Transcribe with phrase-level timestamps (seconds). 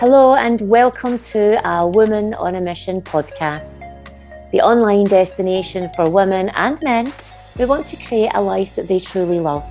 [0.00, 3.78] Hello, and welcome to a Woman on a Mission podcast,
[4.50, 7.12] the online destination for women and men
[7.56, 9.62] who want to create a life that they truly love,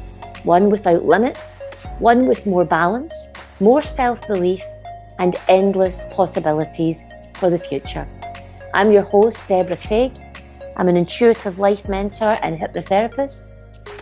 [0.46, 1.60] one without limits,
[2.00, 3.14] one with more balance,
[3.60, 4.64] more self belief,
[5.20, 7.04] and endless possibilities
[7.34, 8.08] for the future.
[8.74, 10.14] I'm your host, Deborah Craig.
[10.78, 13.52] I'm an intuitive life mentor and hypnotherapist,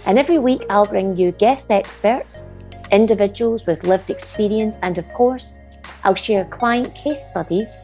[0.05, 2.47] and every week I'll bring you guest experts,
[2.91, 5.57] individuals with lived experience, and of course,
[6.03, 7.77] I'll share client case studies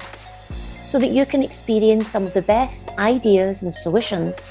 [0.85, 4.41] so that you can experience some of the best ideas and solutions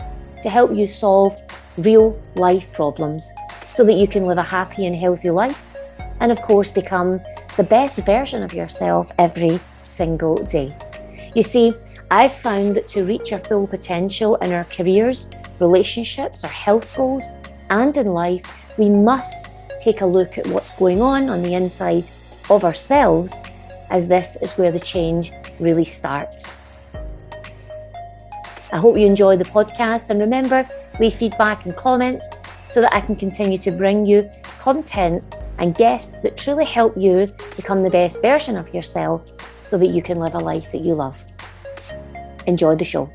[0.43, 1.41] to help you solve
[1.79, 3.33] real life problems
[3.71, 5.67] so that you can live a happy and healthy life
[6.21, 7.21] and, of course, become
[7.57, 10.75] the best version of yourself every single day.
[11.35, 11.75] You see,
[12.11, 17.31] I've found that to reach our full potential in our careers, relationships, our health goals,
[17.71, 18.45] and in life,
[18.79, 22.11] we must take a look at what's going on on the inside
[22.49, 23.41] of ourselves
[23.91, 26.59] as this is where the change really starts.
[28.73, 30.67] I hope you enjoy the podcast and remember,
[30.99, 32.29] leave feedback and comments
[32.69, 35.23] so that I can continue to bring you content
[35.59, 39.33] and guests that truly help you become the best version of yourself
[39.65, 41.25] so that you can live a life that you love.
[42.47, 43.11] Enjoy the show.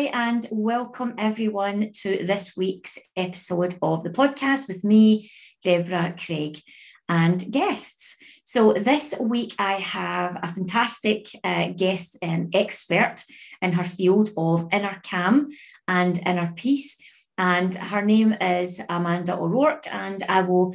[0.00, 5.30] Hi, and welcome everyone to this week's episode of the podcast with me,
[5.62, 6.58] Deborah Craig,
[7.06, 8.16] and guests.
[8.44, 13.16] So, this week I have a fantastic uh, guest and expert
[13.60, 15.48] in her field of inner calm
[15.86, 16.98] and inner peace.
[17.36, 20.74] And her name is Amanda O'Rourke, and I will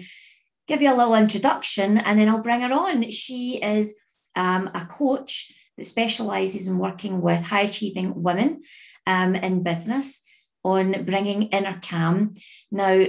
[0.67, 3.09] give you a little introduction and then I'll bring her on.
[3.09, 3.99] She is
[4.35, 8.61] um, a coach that specializes in working with high achieving women
[9.07, 10.23] um, in business
[10.63, 12.35] on bringing inner calm.
[12.71, 13.05] Now,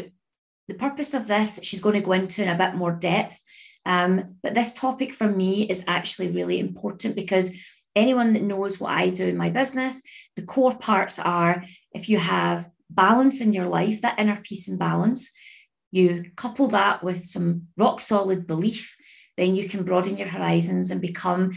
[0.69, 3.41] the purpose of this, she's going to go into in a bit more depth.
[3.85, 7.57] Um, but this topic for me is actually really important because
[7.95, 10.03] anyone that knows what I do in my business,
[10.35, 14.79] the core parts are if you have balance in your life, that inner peace and
[14.79, 15.33] balance,
[15.93, 18.97] you couple that with some rock solid belief,
[19.37, 21.53] then you can broaden your horizons and become,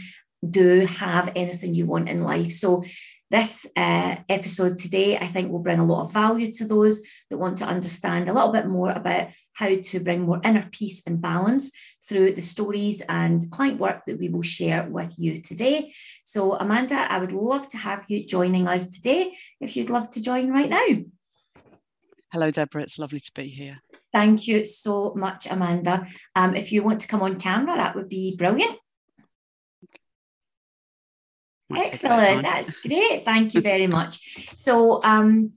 [0.48, 2.52] do have anything you want in life.
[2.52, 2.84] So
[3.30, 7.38] this uh, episode today, I think, will bring a lot of value to those that
[7.38, 11.20] want to understand a little bit more about how to bring more inner peace and
[11.20, 11.70] balance
[12.08, 15.92] through the stories and client work that we will share with you today.
[16.24, 20.22] So, Amanda, I would love to have you joining us today if you'd love to
[20.22, 20.86] join right now.
[22.32, 22.82] Hello, Deborah.
[22.82, 23.78] It's lovely to be here.
[24.12, 26.06] Thank you so much, Amanda.
[26.34, 28.76] Um, if you want to come on camera, that would be brilliant.
[31.76, 32.42] Excellent.
[32.42, 33.24] That's great.
[33.24, 34.56] Thank you very much.
[34.56, 35.52] So, um,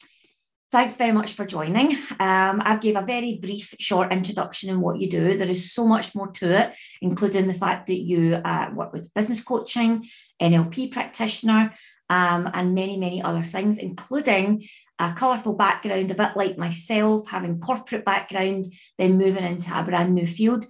[0.74, 1.96] thanks very much for joining.
[2.20, 5.38] Um, I've gave a very brief, short introduction in what you do.
[5.38, 9.14] There is so much more to it, including the fact that you uh, work with
[9.14, 10.04] business coaching,
[10.42, 11.72] NLP practitioner,
[12.10, 14.64] um, and many, many other things, including
[14.98, 18.66] a colourful background, a bit like myself, having corporate background,
[18.98, 20.66] then moving into a brand new field.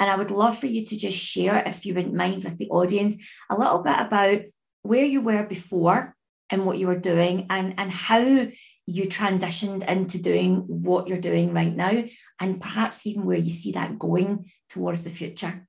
[0.00, 2.68] And I would love for you to just share, if you wouldn't mind, with the
[2.70, 4.40] audience a little bit about
[4.84, 6.14] where you were before
[6.50, 11.54] and what you were doing and, and how you transitioned into doing what you're doing
[11.54, 12.04] right now
[12.38, 15.66] and perhaps even where you see that going towards the future.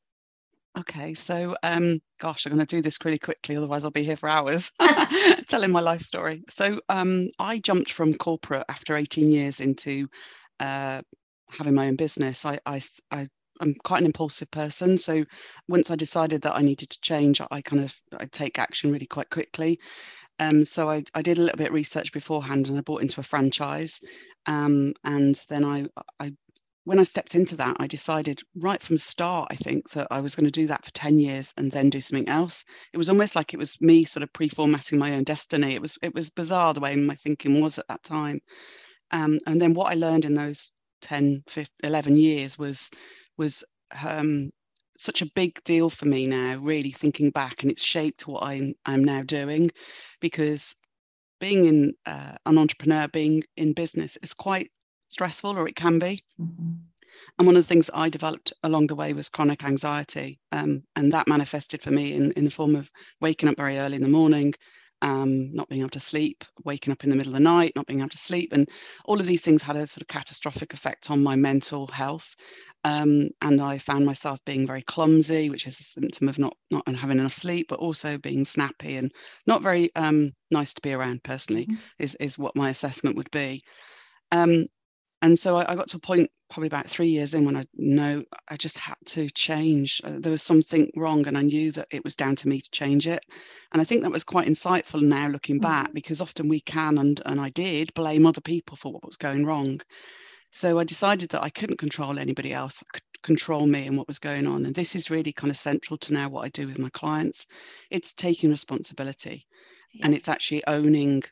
[0.78, 4.18] Okay so um gosh i'm going to do this really quickly otherwise i'll be here
[4.18, 4.74] for hours
[5.48, 6.44] telling my life story.
[6.50, 10.10] So um i jumped from corporate after 18 years into
[10.60, 11.02] uh
[11.50, 12.46] having my own business.
[12.46, 12.82] I, I
[13.12, 13.28] i
[13.62, 14.98] I'm quite an impulsive person.
[14.98, 15.26] So
[15.68, 19.08] once I decided that I needed to change, I kind of I take action really
[19.08, 19.80] quite quickly.
[20.40, 23.22] Um, so I, I did a little bit of research beforehand and I bought into
[23.22, 24.02] a franchise.
[24.48, 25.86] Um, and then I,
[26.20, 26.34] I
[26.84, 30.20] when I stepped into that, I decided right from the start, I think that I
[30.22, 32.64] was going to do that for 10 years and then do something else.
[32.94, 35.74] It was almost like it was me sort of pre-formatting my own destiny.
[35.74, 38.40] It was it was bizarre the way my thinking was at that time.
[39.12, 40.72] Um, and then what I learned in those
[41.02, 42.90] 10, 15, 11 years was
[43.38, 43.64] was
[44.04, 44.52] um,
[44.98, 48.74] such a big deal for me now, really thinking back, and it's shaped what I'm,
[48.86, 49.72] I'm now doing
[50.20, 50.76] because
[51.40, 54.72] being in uh, an entrepreneur, being in business is quite
[55.10, 56.22] stressful, or it can be.
[56.40, 56.74] Mm-hmm.
[57.38, 60.40] And one of the things I developed along the way was chronic anxiety.
[60.52, 62.90] Um, and that manifested for me in, in the form of
[63.22, 64.54] waking up very early in the morning,
[65.02, 67.86] um, not being able to sleep, waking up in the middle of the night, not
[67.86, 68.54] being able to sleep.
[68.54, 68.70] And
[69.06, 72.36] all of these things had a sort of catastrophic effect on my mental health.
[72.86, 76.88] Um, and I found myself being very clumsy, which is a symptom of not not
[76.88, 79.12] having enough sleep, but also being snappy and
[79.48, 81.24] not very um, nice to be around.
[81.24, 81.76] Personally, mm-hmm.
[81.98, 83.64] is is what my assessment would be.
[84.32, 84.68] Um,
[85.24, 87.66] and so I, I, got to a point probably about three years in when I
[87.74, 90.00] know I just had to change.
[90.04, 92.70] Uh, there was something wrong, and I knew that it was down to me to
[92.70, 93.24] change it.
[93.72, 95.64] And I think that was quite insightful now looking mm-hmm.
[95.64, 99.18] back because often we can, and, and I did, blame other people for what was
[99.18, 99.82] going wrong.
[100.56, 104.08] So I decided that I couldn't control anybody else, I could control me and what
[104.08, 104.66] was going on.
[104.66, 107.46] And this is really kind of central to now what I do with my clients.
[107.92, 109.46] It's taking responsibility
[109.94, 110.06] yeah.
[110.06, 111.24] and it's actually owning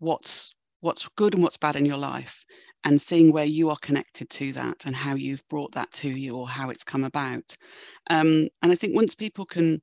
[0.00, 2.44] what's what's good and what's bad in your life
[2.84, 6.36] and seeing where you are connected to that and how you've brought that to you
[6.36, 7.56] or how it's come about.
[8.10, 9.80] Um, and I think once people can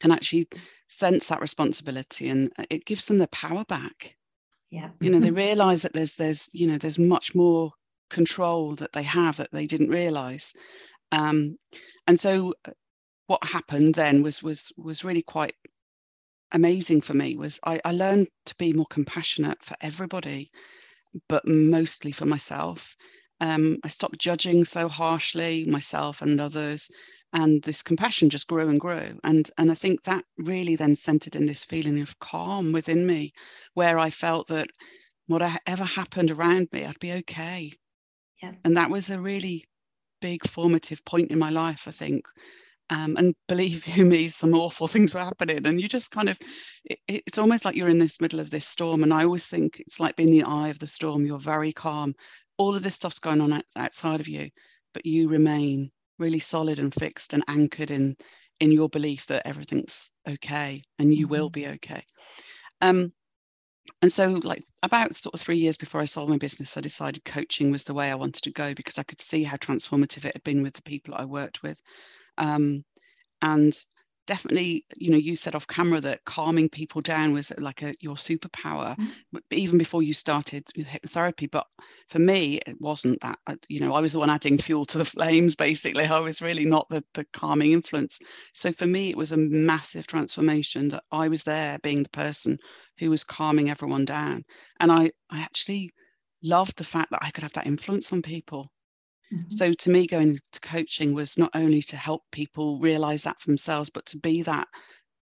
[0.00, 0.48] can actually
[0.88, 4.16] sense that responsibility and it gives them their power back.
[4.70, 4.88] Yeah.
[5.00, 7.72] You know, they realize that there's there's, you know, there's much more
[8.10, 10.52] control that they have that they didn't realize
[11.12, 11.56] um,
[12.06, 12.72] and so uh,
[13.28, 15.54] what happened then was was was really quite
[16.52, 20.50] amazing for me was I, I learned to be more compassionate for everybody
[21.28, 22.96] but mostly for myself
[23.40, 26.90] um, I stopped judging so harshly myself and others,
[27.32, 29.18] and this compassion just grew and grew.
[29.24, 33.32] And and I think that really then centered in this feeling of calm within me,
[33.74, 34.68] where I felt that
[35.26, 37.79] whatever happened around me, I'd be okay.
[38.42, 38.52] Yeah.
[38.64, 39.64] And that was a really
[40.20, 42.24] big formative point in my life, I think.
[42.90, 45.66] Um, and believe you me, some awful things were happening.
[45.66, 46.38] And you just kind of,
[46.84, 49.02] it, it's almost like you're in this middle of this storm.
[49.02, 51.24] And I always think it's like being the eye of the storm.
[51.24, 52.14] You're very calm.
[52.58, 54.50] All of this stuff's going on outside of you,
[54.92, 58.16] but you remain really solid and fixed and anchored in
[58.60, 61.32] in your belief that everything's okay and you mm-hmm.
[61.32, 62.04] will be okay.
[62.82, 63.12] Um,
[64.02, 67.24] and so like about sort of three years before i sold my business i decided
[67.24, 70.34] coaching was the way i wanted to go because i could see how transformative it
[70.34, 71.80] had been with the people i worked with.
[72.38, 72.84] Um,
[73.42, 73.74] and
[74.30, 78.14] definitely you know you said off camera that calming people down was like a your
[78.14, 79.38] superpower mm-hmm.
[79.50, 81.50] even before you started with hypnotherapy.
[81.50, 81.66] But
[82.08, 83.38] for me it wasn't that.
[83.68, 86.04] You know i was the one adding fuel to the flames basically.
[86.04, 88.20] I was really not the, the calming influence.
[88.54, 92.58] So for me it was a massive transformation that i was there being the person
[93.00, 94.44] who was calming everyone down
[94.78, 95.90] and i i actually
[96.42, 98.70] loved the fact that i could have that influence on people
[99.32, 99.56] Mm-hmm.
[99.56, 103.46] So to me, going to coaching was not only to help people realize that for
[103.46, 104.66] themselves, but to be that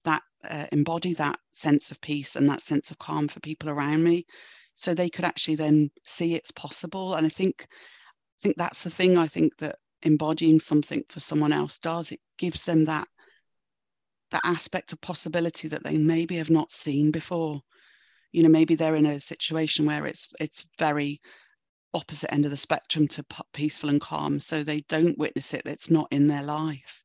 [0.05, 4.05] that uh, embody that sense of peace and that sense of calm for people around
[4.05, 4.25] me,
[4.75, 7.14] so they could actually then see it's possible.
[7.14, 9.19] And I think I think that's the thing.
[9.19, 13.08] I think that embodying something for someone else does it gives them that
[14.31, 17.61] that aspect of possibility that they maybe have not seen before.
[18.32, 21.20] You know maybe they're in a situation where it's it's very
[21.94, 23.25] opposite end of the spectrum to
[23.55, 27.02] peaceful and calm so they don't witness it it's not in their life.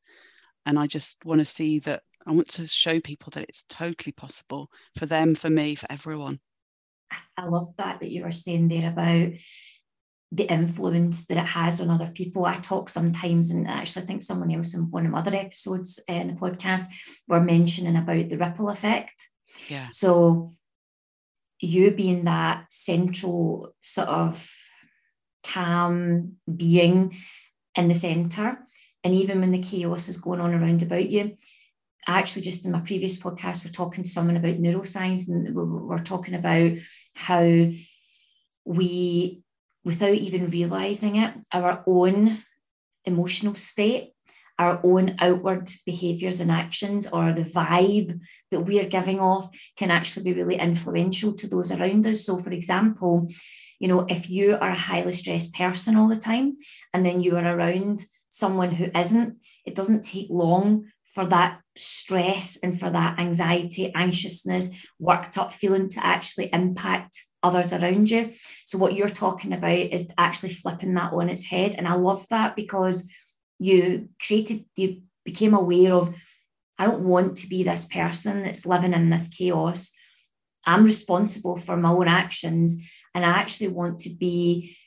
[0.65, 4.11] And i just want to see that i want to show people that it's totally
[4.11, 6.39] possible for them for me for everyone.
[7.37, 9.31] I love that that you were saying there about
[10.31, 12.45] the influence that it has on other people.
[12.45, 15.99] I talk sometimes, and actually, I think someone else in one of my other episodes
[16.09, 16.85] uh, in the podcast
[17.27, 19.27] were mentioning about the ripple effect.
[19.67, 19.89] Yeah.
[19.89, 20.55] So,
[21.59, 24.49] you being that central sort of
[25.43, 27.15] calm being
[27.75, 28.59] in the center.
[29.03, 31.35] And even when the chaos is going on around about you,
[32.07, 36.33] actually just in my previous podcast, we're talking to someone about neuroscience and we're talking
[36.33, 36.77] about
[37.15, 37.43] how
[38.65, 39.41] we,
[39.83, 42.43] without even realizing it, our own
[43.05, 44.13] emotional state,
[44.59, 48.19] our own outward behaviors and actions, or the vibe
[48.51, 52.25] that we are giving off can actually be really influential to those around us.
[52.25, 53.27] So, for example,
[53.79, 56.57] you know, if you are a highly stressed person all the time
[56.93, 62.57] and then you are around someone who isn't, it doesn't take long for that stress
[62.63, 68.31] and for that anxiety, anxiousness, worked up feeling to actually impact others around you.
[68.65, 71.75] So, what you're talking about is actually flipping that on its head.
[71.77, 73.11] And I love that because
[73.59, 76.15] you created, you became aware of,
[76.77, 79.91] I don't want to be this person that's living in this chaos.
[80.65, 82.91] I'm responsible for my own actions.
[83.13, 84.77] And I actually want to be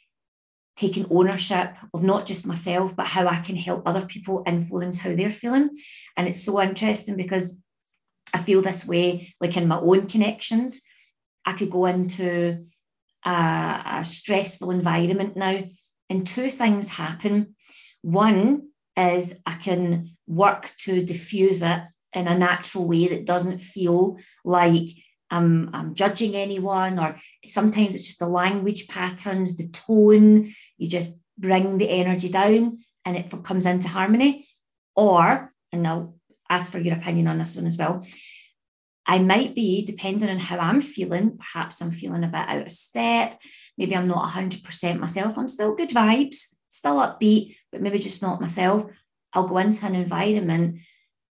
[0.76, 5.14] taking ownership of not just myself, but how I can help other people influence how
[5.14, 5.70] they're feeling.
[6.16, 7.62] And it's so interesting because
[8.34, 10.82] I feel this way, like in my own connections.
[11.46, 12.66] I could go into
[13.24, 15.62] a, a stressful environment now,
[16.10, 17.54] and two things happen.
[18.02, 21.82] One is I can work to diffuse it
[22.14, 24.88] in a natural way that doesn't feel like
[25.34, 30.48] I'm, I'm judging anyone, or sometimes it's just the language patterns, the tone,
[30.78, 34.46] you just bring the energy down and it comes into harmony.
[34.94, 36.14] Or, and I'll
[36.48, 38.06] ask for your opinion on this one as well,
[39.06, 42.72] I might be, depending on how I'm feeling, perhaps I'm feeling a bit out of
[42.72, 43.42] step.
[43.76, 45.36] Maybe I'm not 100% myself.
[45.36, 48.84] I'm still good vibes, still upbeat, but maybe just not myself.
[49.32, 50.78] I'll go into an environment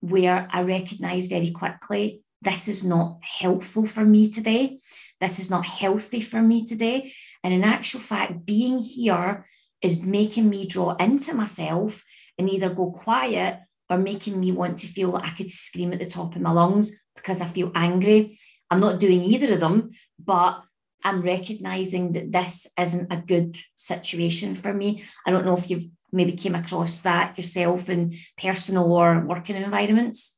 [0.00, 4.78] where I recognize very quickly this is not helpful for me today.
[5.20, 7.12] This is not healthy for me today.
[7.42, 9.44] And in actual fact, being here
[9.82, 12.04] is making me draw into myself
[12.38, 13.58] and either go quiet
[13.90, 16.50] or making me want to feel like I could scream at the top of my
[16.50, 18.38] lungs because I feel angry.
[18.70, 20.62] I'm not doing either of them, but
[21.02, 25.02] I'm recognizing that this isn't a good situation for me.
[25.26, 30.37] I don't know if you've maybe came across that yourself in personal or working environments.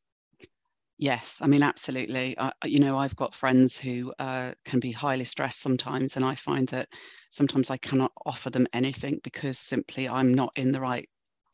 [1.02, 2.37] Yes, I mean, absolutely.
[2.37, 6.35] Uh, you know, I've got friends who uh, can be highly stressed sometimes, and I
[6.35, 6.90] find that
[7.30, 11.09] sometimes I cannot offer them anything because simply I'm not in the right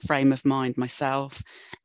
[0.04, 1.42] frame of mind myself,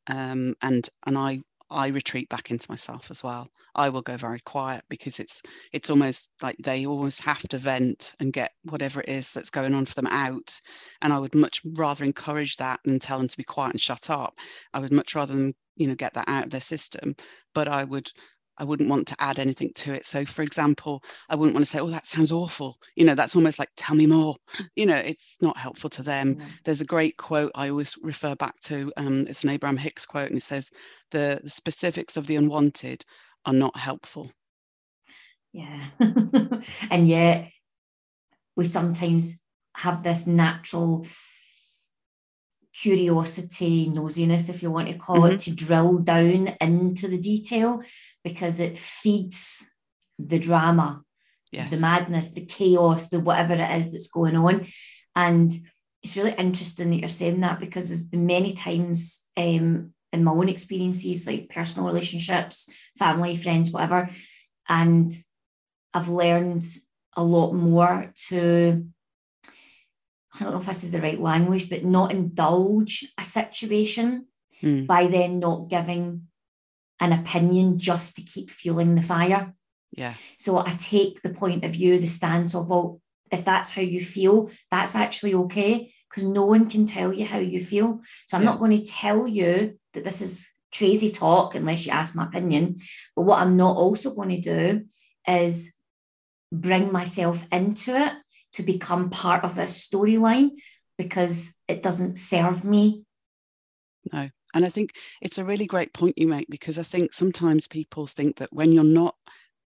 [0.08, 1.42] um, and and I
[1.72, 3.48] I retreat back into myself as well.
[3.74, 8.14] I will go very quiet because it's it's almost like they almost have to vent
[8.20, 10.60] and get whatever it is that's going on for them out.
[11.00, 14.10] And I would much rather encourage that than tell them to be quiet and shut
[14.10, 14.38] up.
[14.74, 17.16] I would much rather them, you know, get that out of their system.
[17.54, 18.10] But I would
[18.58, 20.06] I wouldn't want to add anything to it.
[20.06, 23.34] So, for example, I wouldn't want to say, "Oh, that sounds awful." You know, that's
[23.34, 24.36] almost like, "Tell me more."
[24.76, 26.36] You know, it's not helpful to them.
[26.38, 26.46] Yeah.
[26.64, 28.92] There's a great quote I always refer back to.
[28.96, 30.70] Um, it's an Abraham Hicks quote, and it says,
[31.10, 33.04] "The, the specifics of the unwanted
[33.44, 34.30] are not helpful."
[35.52, 35.84] Yeah,
[36.90, 37.50] and yet
[38.56, 39.40] we sometimes
[39.76, 41.06] have this natural
[42.74, 45.34] curiosity, nosiness, if you want to call mm-hmm.
[45.34, 47.82] it, to drill down into the detail
[48.24, 49.72] because it feeds
[50.18, 51.02] the drama,
[51.50, 51.70] yes.
[51.70, 54.66] the madness, the chaos, the whatever it is that's going on.
[55.14, 55.52] And
[56.02, 60.32] it's really interesting that you're saying that because there's been many times um, in my
[60.32, 64.08] own experiences, like personal relationships, family, friends, whatever.
[64.68, 65.10] And
[65.94, 66.64] I've learned
[67.16, 68.86] a lot more to
[70.34, 74.26] I don't know if this is the right language, but not indulge a situation
[74.62, 74.86] mm.
[74.86, 76.28] by then not giving
[77.00, 79.54] an opinion just to keep fueling the fire.
[79.96, 80.14] Yeah.
[80.38, 84.02] So I take the point of view, the stance of, well, if that's how you
[84.04, 88.00] feel, that's actually okay because no one can tell you how you feel.
[88.26, 88.50] So I'm yeah.
[88.50, 92.76] not going to tell you that this is crazy talk unless you ask my opinion.
[93.16, 94.84] But what I'm not also going to do
[95.26, 95.74] is
[96.50, 98.12] bring myself into it
[98.54, 100.50] to become part of this storyline
[100.98, 103.04] because it doesn't serve me.
[104.12, 104.28] No.
[104.54, 108.06] And I think it's a really great point you make because I think sometimes people
[108.06, 109.14] think that when you're not,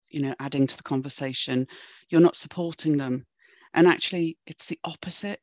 [0.08, 1.66] you know, adding to the conversation,
[2.08, 3.26] you're not supporting them.
[3.74, 5.40] And actually, it's the opposite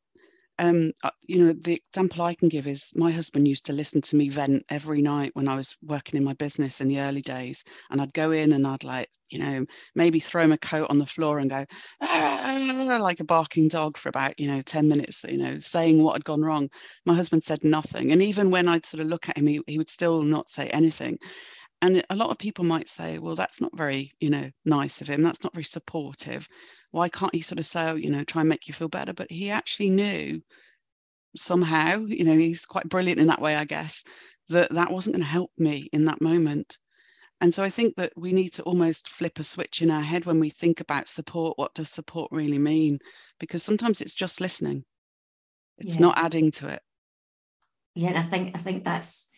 [0.58, 4.00] um, uh, you know, the example I can give is my husband used to listen
[4.02, 7.22] to me vent every night when I was working in my business in the early
[7.22, 7.64] days.
[7.90, 11.06] And I'd go in and I'd like, you know, maybe throw my coat on the
[11.06, 11.64] floor and go
[12.00, 16.14] ah, like a barking dog for about, you know, 10 minutes, you know, saying what
[16.14, 16.68] had gone wrong.
[17.06, 18.12] My husband said nothing.
[18.12, 20.68] And even when I'd sort of look at him, he, he would still not say
[20.68, 21.18] anything.
[21.80, 25.08] And a lot of people might say, well, that's not very, you know, nice of
[25.08, 25.22] him.
[25.22, 26.48] That's not very supportive
[26.90, 29.12] why can't he sort of say, oh, you know, try and make you feel better?
[29.12, 30.40] But he actually knew
[31.36, 34.04] somehow, you know, he's quite brilliant in that way, I guess,
[34.48, 36.78] that that wasn't going to help me in that moment.
[37.40, 40.24] And so I think that we need to almost flip a switch in our head
[40.24, 41.56] when we think about support.
[41.56, 42.98] What does support really mean?
[43.38, 44.84] Because sometimes it's just listening.
[45.76, 46.02] It's yeah.
[46.02, 46.82] not adding to it.
[47.94, 49.28] Yeah, and I think I think that's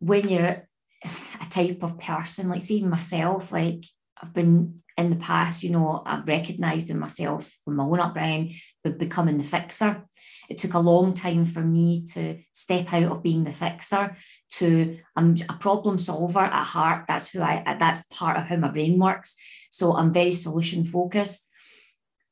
[0.00, 0.68] when you're
[1.04, 3.84] a type of person, like even myself, like
[4.20, 8.52] I've been in the past, you know, I've recognized in myself from my own upbringing,
[8.82, 10.04] but becoming the fixer.
[10.48, 14.16] It took a long time for me to step out of being the fixer
[14.54, 17.04] to I'm a problem solver at heart.
[17.06, 19.36] That's who I that's part of how my brain works.
[19.70, 21.48] So I'm very solution focused.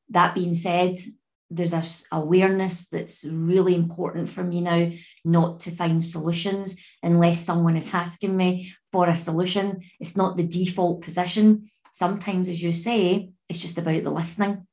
[0.09, 0.97] That being said,
[1.49, 4.91] there's a awareness that's really important for me now
[5.23, 10.47] not to find solutions unless someone is asking me for a solution it's not the
[10.47, 14.67] default position sometimes, as you say, it's just about the listening.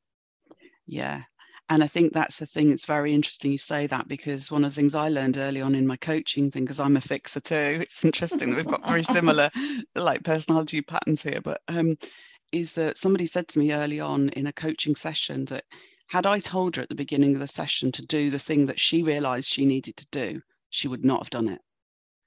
[0.86, 1.22] Yeah.
[1.70, 2.70] And I think that's the thing.
[2.70, 5.74] It's very interesting you say that because one of the things I learned early on
[5.74, 9.02] in my coaching thing, because I'm a fixer too, it's interesting that we've got very
[9.02, 9.48] similar
[9.96, 11.96] like personality patterns here, but um,
[12.52, 15.64] is that somebody said to me early on in a coaching session that
[16.08, 18.80] had I told her at the beginning of the session to do the thing that
[18.80, 21.60] she realized she needed to do, she would not have done it.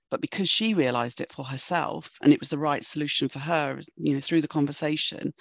[0.09, 3.81] But because she realized it for herself and it was the right solution for her
[3.97, 5.33] you know through the conversation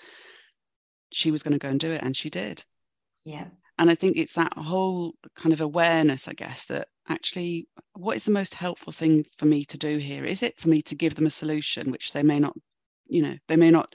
[1.12, 2.64] she was going to go and do it and she did.
[3.24, 3.46] Yeah.
[3.78, 8.24] And i think it's that whole kind of awareness i guess that actually what is
[8.24, 10.24] the most helpful thing for me to do here?
[10.24, 12.54] Is it for me to give them a solution which they may not
[13.06, 13.94] you know they may not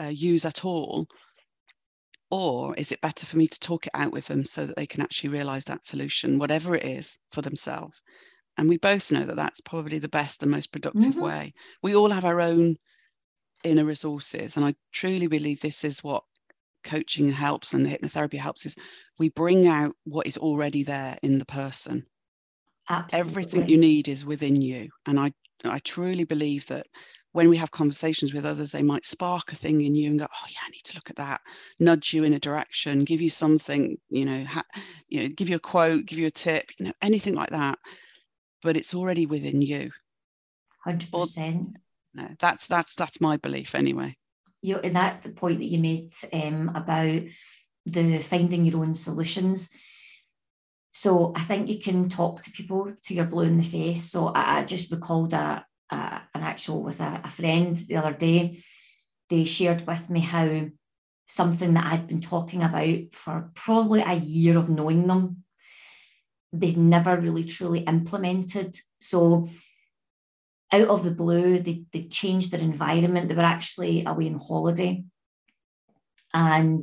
[0.00, 1.06] uh, use at all
[2.30, 4.86] or is it better for me to talk it out with them so that they
[4.86, 8.02] can actually realize that solution whatever it is for themselves
[8.56, 11.20] and we both know that that's probably the best and most productive mm-hmm.
[11.20, 12.76] way we all have our own
[13.64, 16.22] inner resources and i truly believe this is what
[16.84, 18.76] coaching helps and hypnotherapy helps is
[19.18, 22.06] we bring out what is already there in the person
[22.88, 23.30] Absolutely.
[23.30, 25.32] everything you need is within you and i
[25.64, 26.86] i truly believe that
[27.38, 30.26] when we have conversations with others, they might spark a thing in you and go,
[30.28, 31.40] "Oh yeah, I need to look at that."
[31.78, 34.64] Nudge you in a direction, give you something, you know, ha-
[35.06, 37.78] you know, give you a quote, give you a tip, you know, anything like that.
[38.60, 39.92] But it's already within you.
[40.84, 41.76] Hundred percent.
[42.12, 44.16] No, that's that's that's my belief anyway.
[44.60, 47.22] You know, that the point that you made um, about
[47.86, 49.70] the finding your own solutions.
[50.90, 54.10] So I think you can talk to people to your blue in the face.
[54.10, 58.12] So I, I just recalled a, a, an actual with a, a friend the other
[58.12, 58.62] day.
[59.28, 60.68] They shared with me how
[61.26, 65.44] something that I'd been talking about for probably a year of knowing them,
[66.52, 68.74] they'd never really truly implemented.
[69.00, 69.48] So
[70.72, 73.28] out of the blue, they, they changed their environment.
[73.28, 75.04] They were actually away on holiday.
[76.32, 76.82] And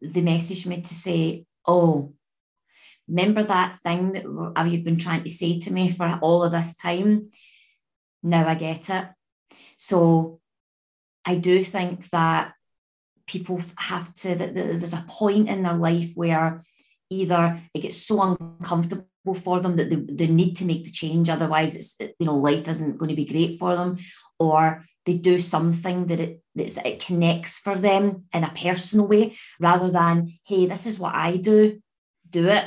[0.00, 2.14] they messaged me to say, Oh,
[3.08, 6.52] remember that thing that uh, you've been trying to say to me for all of
[6.52, 7.30] this time?
[8.22, 9.06] Now I get it.
[9.76, 10.40] So
[11.24, 12.54] I do think that
[13.26, 16.60] people have to, that there's a point in their life where
[17.12, 21.28] either it gets so uncomfortable for them that they, they need to make the change
[21.28, 23.96] otherwise it's you know life isn't going to be great for them
[24.38, 29.36] or they do something that it that it connects for them in a personal way
[29.60, 31.80] rather than hey this is what i do
[32.28, 32.64] do it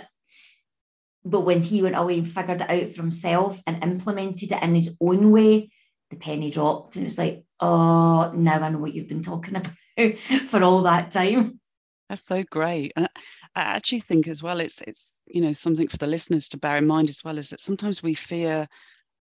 [1.25, 4.75] but when he went away and figured it out for himself and implemented it in
[4.75, 5.69] his own way,
[6.11, 6.95] the penny dropped.
[6.95, 9.55] And it was like, oh, now I know what you've been talking
[9.97, 11.59] about for all that time.
[12.09, 12.93] That's so great.
[12.95, 13.07] And
[13.55, 16.77] I actually think as well, it's it's you know something for the listeners to bear
[16.77, 18.67] in mind as well is that sometimes we fear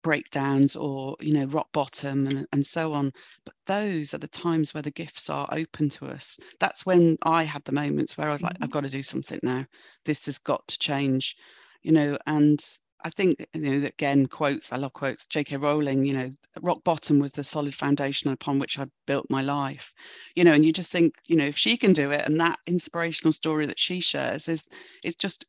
[0.02, 3.12] breakdowns or you know rock bottom and, and so on
[3.44, 7.44] but those are the times where the gifts are open to us that's when i
[7.44, 8.64] had the moments where i was like mm-hmm.
[8.64, 9.64] i've got to do something now
[10.04, 11.36] this has got to change
[11.82, 12.64] you know, and
[13.04, 15.56] I think, you know, again, quotes, I love quotes, J.K.
[15.56, 19.92] Rowling, you know, rock bottom was the solid foundation upon which I built my life,
[20.36, 22.58] you know, and you just think, you know, if she can do it and that
[22.66, 24.68] inspirational story that she shares is,
[25.02, 25.44] it's just,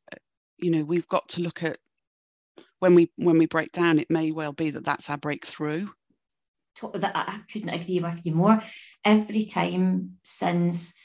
[0.57, 1.77] you know, we've got to look at
[2.79, 5.87] when we, when we break down, it may well be that that's our breakthrough.
[6.95, 8.61] That I couldn't agree with you more.
[9.05, 10.95] Every time since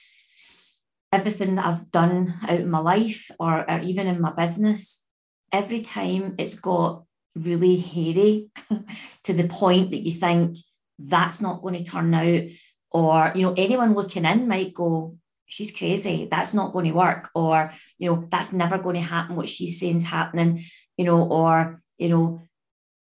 [1.12, 5.07] everything that I've done out in my life or, or even in my business,
[5.52, 8.48] every time it's got really hairy
[9.22, 10.56] to the point that you think
[10.98, 12.42] that's not going to turn out
[12.90, 17.30] or you know anyone looking in might go she's crazy that's not going to work
[17.34, 20.64] or you know that's never going to happen what she's saying is happening
[20.96, 22.40] you know or you know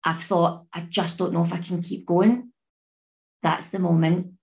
[0.05, 2.53] i've thought i just don't know if i can keep going.
[3.43, 4.35] That's the moment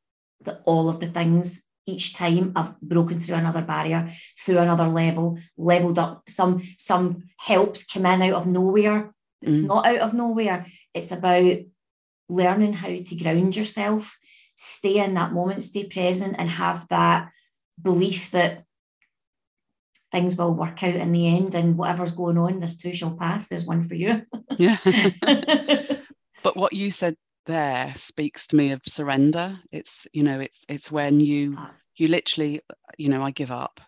[0.42, 5.39] that all of the things each time I've broken through another barrier, through another level,
[5.58, 6.23] leveled up.
[6.30, 9.13] Some some helps come in out of nowhere.
[9.41, 9.67] It's mm.
[9.67, 10.65] not out of nowhere.
[10.93, 11.58] It's about
[12.30, 14.17] learning how to ground yourself,
[14.56, 17.32] stay in that moment, stay present, and have that
[17.82, 18.63] belief that
[20.12, 23.47] things will work out in the end and whatever's going on, this too shall pass.
[23.47, 24.23] There's one for you.
[24.58, 24.78] yeah.
[26.43, 27.15] but what you said
[27.50, 29.60] there speaks to me of surrender.
[29.72, 31.72] It's you know it's it's when you ah.
[31.98, 32.62] you literally
[32.98, 33.82] you know i give up.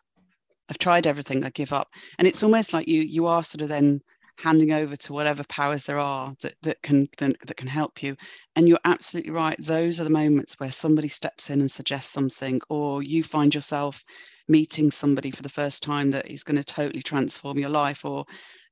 [0.69, 1.88] I've tried everything i give up.
[2.17, 4.02] And it's almost like you you are sort of then
[4.39, 8.15] handing over to whatever powers there are that, that can that, that can help you.
[8.56, 12.62] And you're absolutely right those are the moments where somebody steps in and suggests something
[12.69, 14.04] or you find yourself
[14.47, 18.26] meeting somebody for the first time that is going to totally transform your life or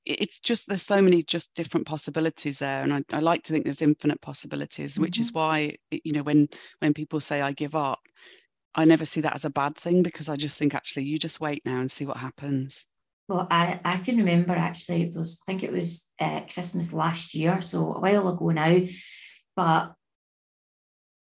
[0.10, 3.64] it's just there's so many just different possibilities there and I, I like to think
[3.64, 5.04] there's infinite possibilities mm-hmm.
[5.04, 5.40] which is mm-hmm.
[5.40, 6.48] why you know when
[6.80, 8.00] when people say I give up
[8.74, 11.40] I never see that as a bad thing because I just think actually you just
[11.40, 12.88] wait now and see what happens
[13.28, 17.36] well I, I can remember actually it was I think it was uh, Christmas last
[17.36, 18.80] year so a while ago now
[19.56, 19.94] but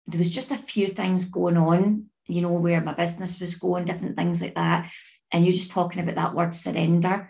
[0.08, 3.86] there was just a few things going on you know where my business was going
[3.86, 4.92] different things like that
[5.32, 7.30] and you're just talking about that word surrender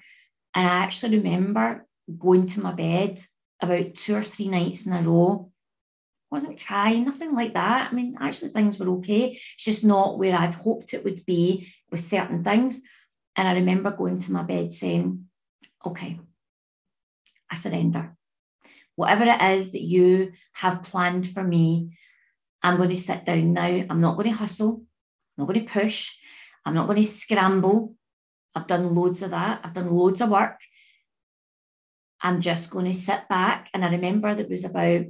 [0.55, 1.85] and I actually remember
[2.17, 3.19] going to my bed
[3.61, 5.51] about two or three nights in a row.
[6.31, 7.89] Wasn't crying, nothing like that.
[7.91, 9.31] I mean, actually, things were okay.
[9.31, 12.81] It's just not where I'd hoped it would be with certain things.
[13.35, 15.25] And I remember going to my bed saying,
[15.85, 16.19] okay,
[17.51, 18.15] I surrender.
[18.95, 21.97] Whatever it is that you have planned for me,
[22.63, 23.85] I'm going to sit down now.
[23.89, 24.83] I'm not going to hustle.
[25.37, 26.15] I'm not going to push.
[26.65, 27.95] I'm not going to scramble.
[28.55, 29.61] I've done loads of that.
[29.63, 30.59] I've done loads of work.
[32.21, 33.69] I'm just going to sit back.
[33.73, 35.05] And I remember that was about,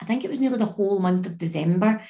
[0.00, 2.02] I think it was nearly the whole month of December.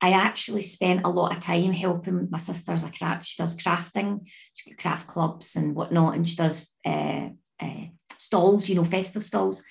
[0.00, 3.26] I actually spent a lot of time helping my sister's a craft.
[3.26, 7.28] She does crafting, she got craft clubs and whatnot, and she does uh,
[7.60, 7.84] uh,
[8.18, 9.64] stalls, you know, festive stalls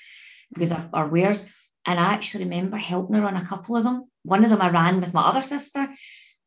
[0.54, 1.50] because of our wares.
[1.86, 4.06] And I actually remember helping her on a couple of them.
[4.24, 5.88] One of them I ran with my other sister.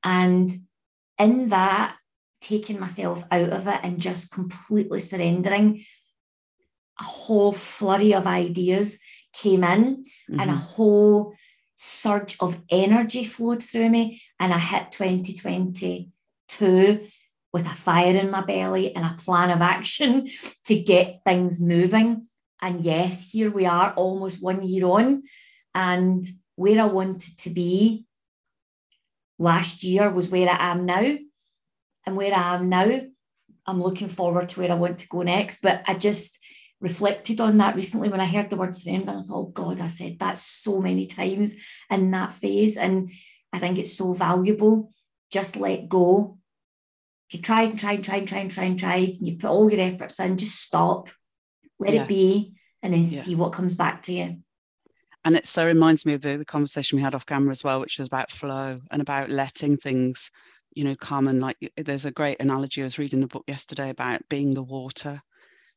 [0.02, 0.50] And
[1.18, 1.96] in that,
[2.40, 5.82] taking myself out of it and just completely surrendering,
[7.00, 9.00] a whole flurry of ideas
[9.32, 10.40] came in mm-hmm.
[10.40, 10.62] and a mm-hmm.
[10.62, 11.34] whole
[11.74, 14.22] surge of energy flowed through me.
[14.40, 17.08] And I hit 2022
[17.52, 20.28] with a fire in my belly and a plan of action
[20.64, 22.28] to get things moving.
[22.60, 25.22] And yes, here we are almost one year on.
[25.74, 28.06] And where I wanted to be
[29.38, 31.18] last year was where I am now.
[32.06, 33.00] And where I am now,
[33.66, 35.60] I'm looking forward to where I want to go next.
[35.60, 36.38] But I just
[36.80, 39.12] reflected on that recently when I heard the word surrender.
[39.12, 41.56] I thought, oh God, I said that so many times
[41.90, 42.76] in that phase.
[42.76, 43.10] And
[43.52, 44.92] I think it's so valuable.
[45.32, 46.38] Just let go.
[47.30, 49.50] You've tried and tried and tried and tried and tried and tried, and you've put
[49.50, 51.10] all your efforts in, just stop,
[51.80, 52.02] let yeah.
[52.02, 53.20] it be, and then yeah.
[53.20, 54.36] see what comes back to you.
[55.24, 57.80] And it so reminds me of the, the conversation we had off camera as well,
[57.80, 60.30] which was about flow and about letting things,
[60.76, 61.26] you know, come.
[61.26, 62.82] And like there's a great analogy.
[62.82, 65.20] I was reading a book yesterday about being the water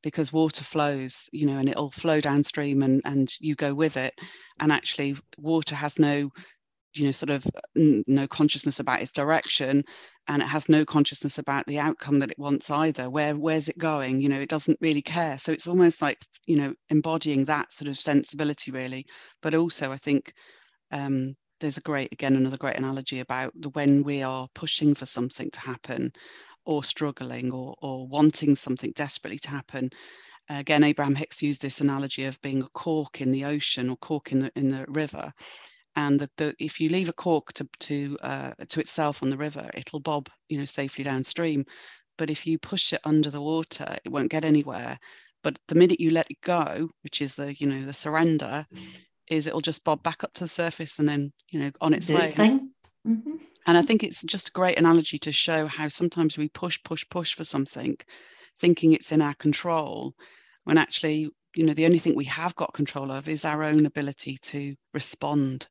[0.04, 4.14] because water flows, you know, and it'll flow downstream and, and you go with it.
[4.60, 6.30] And actually, water has no,
[6.94, 9.84] you know, sort of no consciousness about its direction
[10.28, 13.10] and it has no consciousness about the outcome that it wants either.
[13.10, 14.20] Where where's it going?
[14.20, 15.38] You know, it doesn't really care.
[15.38, 19.06] So it's almost like, you know, embodying that sort of sensibility really.
[19.42, 20.34] But also I think
[20.92, 25.50] um, there's a great again another great analogy about when we are pushing for something
[25.52, 26.12] to happen
[26.66, 29.90] or struggling or, or wanting something desperately to happen.
[30.50, 34.32] Again, Abraham Hicks used this analogy of being a cork in the ocean or cork
[34.32, 35.32] in the, in the river.
[35.96, 39.38] And the, the, if you leave a cork to, to, uh, to itself on the
[39.38, 41.66] river, it'll bob you know, safely downstream.
[42.18, 45.00] But if you push it under the water, it won't get anywhere.
[45.44, 48.88] But the minute you let it go, which is the you know the surrender, mm.
[49.30, 52.08] Is it'll just bob back up to the surface and then you know on its
[52.08, 52.28] Do way.
[52.28, 52.72] Thing.
[53.08, 53.36] Mm-hmm.
[53.66, 57.06] And I think it's just a great analogy to show how sometimes we push, push,
[57.10, 57.98] push for something,
[58.60, 60.16] thinking it's in our control,
[60.64, 63.86] when actually, you know, the only thing we have got control of is our own
[63.86, 65.68] ability to respond.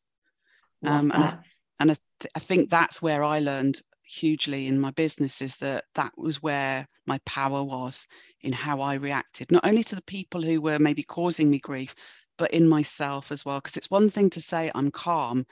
[0.85, 1.39] Um, and I,
[1.81, 5.85] and I, th- I think that's where I learned hugely in my business is that
[5.95, 8.07] that was where my power was
[8.43, 11.95] in how I reacted, not only to the people who were maybe causing me grief,
[12.39, 13.59] but in myself as well.
[13.59, 15.47] Because it's one thing to say I'm calm,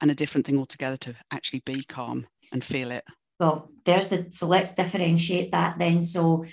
[0.00, 3.04] and a different thing altogether to actually be calm and feel it.
[3.40, 6.02] Well, there's the so let's differentiate that then.
[6.02, 6.44] So,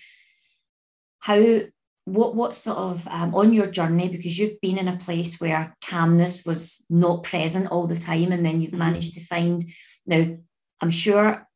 [1.20, 1.62] how
[2.06, 5.76] what what sort of um, on your journey because you've been in a place where
[5.84, 8.80] calmness was not present all the time, and then you've mm-hmm.
[8.80, 9.64] managed to find
[10.06, 10.38] now.
[10.82, 11.48] I'm sure.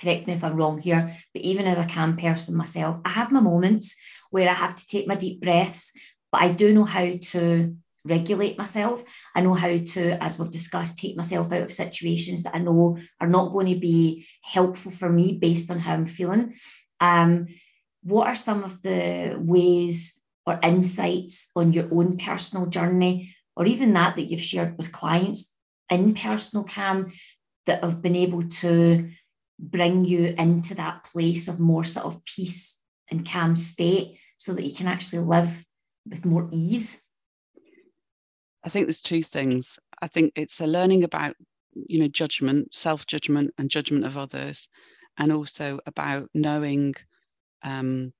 [0.00, 3.30] Correct me if I'm wrong here, but even as a calm person myself, I have
[3.30, 3.94] my moments
[4.30, 5.92] where I have to take my deep breaths,
[6.32, 9.04] but I do know how to regulate myself.
[9.34, 12.98] I know how to, as we've discussed, take myself out of situations that I know
[13.20, 16.54] are not going to be helpful for me based on how I'm feeling.
[17.00, 17.46] Um,
[18.02, 23.92] what are some of the ways or insights on your own personal journey, or even
[23.92, 25.56] that that you've shared with clients
[25.88, 27.12] in personal cam
[27.66, 29.10] that have been able to
[29.58, 34.64] bring you into that place of more sort of peace and calm state so that
[34.64, 35.64] you can actually live
[36.08, 37.06] with more ease
[38.64, 39.78] I think there's two things.
[40.00, 41.34] I think it's a learning about,
[41.74, 44.68] you know, judgment, self judgment, and judgment of others,
[45.18, 46.94] and also about knowing
[47.62, 48.12] um,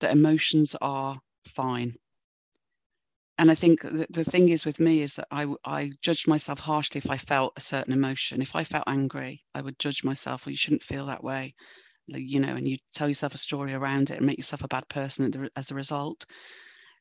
[0.00, 1.96] that emotions are fine.
[3.40, 6.58] And I think the, the thing is with me is that I, I judged myself
[6.58, 8.42] harshly if I felt a certain emotion.
[8.42, 11.54] If I felt angry, I would judge myself, well, you shouldn't feel that way,
[12.08, 14.88] you know, and you tell yourself a story around it and make yourself a bad
[14.88, 16.26] person as a result.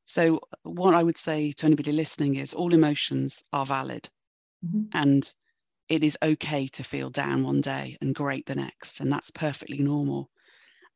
[0.08, 4.08] So, what I would say to anybody listening is all emotions are valid
[4.66, 4.84] mm-hmm.
[4.94, 5.34] and
[5.90, 9.02] it is okay to feel down one day and great the next.
[9.02, 10.30] And that's perfectly normal.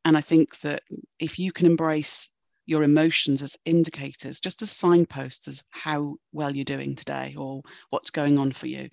[0.06, 0.82] And I think that
[1.18, 2.30] if you can embrace
[2.64, 8.10] your emotions as indicators, just as signposts as how well you're doing today or what's
[8.10, 8.88] going on for you,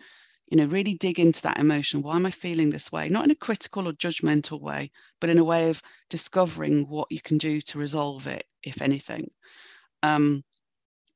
[0.51, 2.01] you know, really dig into that emotion.
[2.01, 3.07] Why am I feeling this way?
[3.07, 7.21] Not in a critical or judgmental way, but in a way of discovering what you
[7.21, 9.29] can do to resolve it, if anything
[10.03, 10.43] um,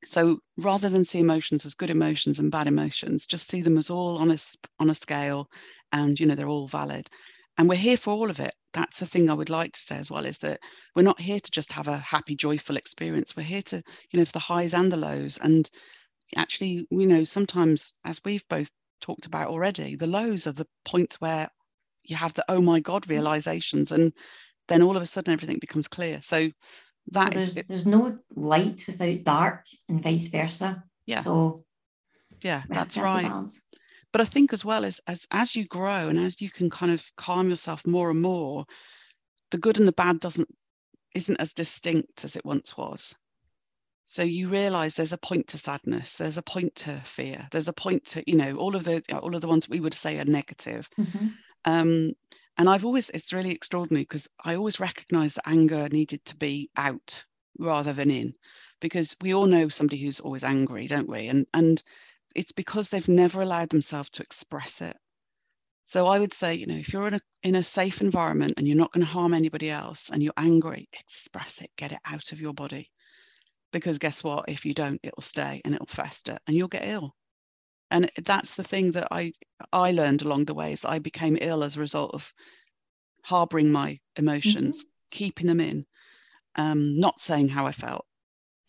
[0.04, 3.90] So rather than see emotions as good emotions and bad emotions, just see them as
[3.90, 4.38] all on a,
[4.80, 5.48] on a scale
[5.92, 7.08] and, you know, they're all valid.
[7.58, 8.54] And we're here for all of it.
[8.74, 10.60] That's the thing I would like to say as well is that
[10.94, 13.36] we're not here to just have a happy, joyful experience.
[13.36, 15.38] We're here to, you know, for the highs and the lows.
[15.38, 15.70] And
[16.36, 18.70] actually, you know, sometimes, as we've both
[19.00, 21.48] talked about already, the lows are the points where
[22.04, 23.92] you have the oh my God realizations.
[23.92, 24.12] And
[24.68, 26.20] then all of a sudden everything becomes clear.
[26.22, 26.50] So
[27.10, 30.82] that there's, there's no light without dark and vice versa.
[31.06, 31.20] Yeah.
[31.20, 31.64] So
[32.42, 33.48] yeah, that's right.
[34.12, 36.92] But I think as well as as as you grow and as you can kind
[36.92, 38.64] of calm yourself more and more,
[39.50, 40.48] the good and the bad doesn't
[41.14, 43.14] isn't as distinct as it once was.
[44.06, 47.72] So you realize there's a point to sadness, there's a point to fear, there's a
[47.72, 50.24] point to, you know, all of the all of the ones we would say are
[50.24, 50.88] negative.
[50.98, 51.26] Mm-hmm.
[51.64, 52.12] Um,
[52.56, 56.70] and I've always, it's really extraordinary because I always recognized that anger needed to be
[56.76, 57.24] out
[57.58, 58.34] rather than in,
[58.80, 61.28] because we all know somebody who's always angry, don't we?
[61.28, 61.82] And, and
[62.34, 64.96] it's because they've never allowed themselves to express it.
[65.86, 68.66] So I would say, you know, if you're in a in a safe environment and
[68.66, 72.32] you're not going to harm anybody else and you're angry, express it, get it out
[72.32, 72.90] of your body.
[73.70, 74.46] Because guess what?
[74.48, 77.14] If you don't, it'll stay and it'll fester and you'll get ill
[77.90, 79.32] and that's the thing that i
[79.72, 82.32] i learned along the way is i became ill as a result of
[83.24, 84.90] harboring my emotions mm-hmm.
[85.10, 85.86] keeping them in
[86.56, 88.04] um, not saying how i felt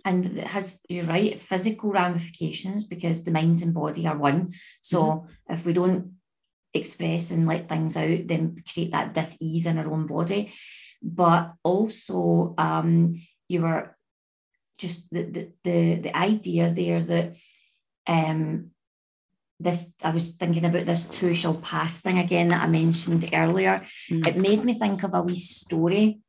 [0.06, 4.51] and it has you're right physical ramifications because the mind and body are one
[4.82, 5.54] so mm-hmm.
[5.54, 6.13] if we don't
[6.73, 10.54] express and let things out then create that dis-ease in our own body
[11.01, 13.13] but also um,
[13.47, 13.95] you were
[14.78, 17.34] just the, the the the idea there that
[18.08, 18.71] um
[19.60, 23.86] this I was thinking about this too shall pass thing again that I mentioned earlier.
[24.10, 24.28] Mm.
[24.28, 26.20] It made me think of a wee story.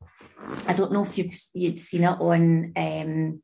[0.68, 3.42] I don't know if you've you'd seen it on um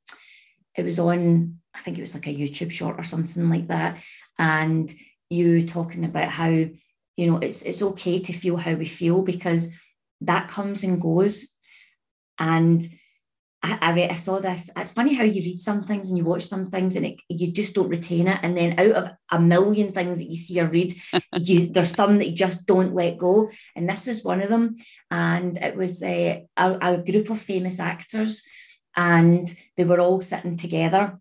[0.77, 3.99] it was on I think it was like a YouTube short or something like that.
[4.39, 4.93] And
[5.31, 9.75] you talking about how, you know, it's it's okay to feel how we feel because
[10.21, 11.57] that comes and goes.
[12.39, 12.83] And
[13.63, 14.71] I, I, read, I saw this.
[14.77, 17.53] It's funny how you read some things and you watch some things and it, you
[17.53, 18.41] just don't retain it.
[18.43, 20.93] And then out of a million things that you see or read,
[21.39, 23.51] you there's some that you just don't let go.
[23.77, 24.77] And this was one of them.
[25.11, 28.43] And it was uh, a, a group of famous actors,
[28.97, 31.19] and they were all sitting together.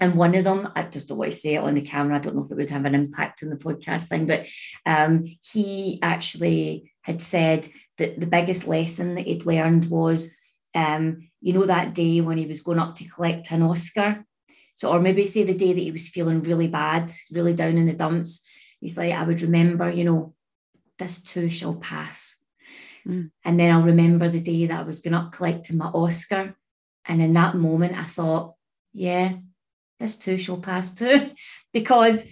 [0.00, 2.16] And one of them, I just don't want to say it on the camera.
[2.16, 4.46] I don't know if it would have an impact on the podcast thing, but
[4.86, 7.66] um, he actually had said
[7.98, 10.36] that the biggest lesson that he'd learned was
[10.74, 14.24] um, you know, that day when he was going up to collect an Oscar.
[14.74, 17.86] So, or maybe say the day that he was feeling really bad, really down in
[17.86, 18.42] the dumps.
[18.80, 20.34] He's like, I would remember, you know,
[20.98, 22.44] this too shall pass.
[23.06, 23.30] Mm.
[23.44, 26.54] And then I'll remember the day that I was going up collecting my Oscar.
[27.06, 28.54] And in that moment, I thought,
[28.92, 29.36] yeah,
[29.98, 31.30] this too shall pass too.
[31.72, 32.26] because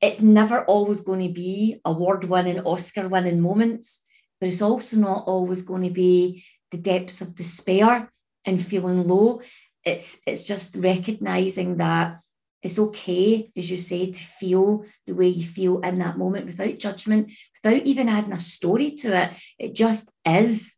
[0.00, 4.04] it's never always going to be award winning, Oscar winning moments,
[4.40, 6.44] but it's also not always going to be
[6.76, 8.10] the depths of despair
[8.44, 9.40] and feeling low.
[9.84, 12.20] It's it's just recognizing that
[12.62, 16.78] it's okay, as you say, to feel the way you feel in that moment without
[16.78, 17.30] judgment,
[17.62, 19.36] without even adding a story to it.
[19.58, 20.76] It just is.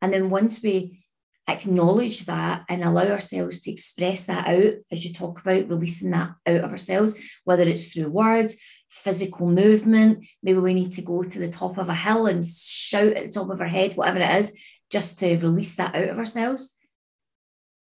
[0.00, 1.04] And then once we
[1.48, 6.30] acknowledge that and allow ourselves to express that out, as you talk about releasing that
[6.46, 8.56] out of ourselves, whether it's through words,
[8.88, 13.12] physical movement, maybe we need to go to the top of a hill and shout
[13.12, 14.58] at the top of our head, whatever it is,
[14.90, 16.76] just to release that out of ourselves,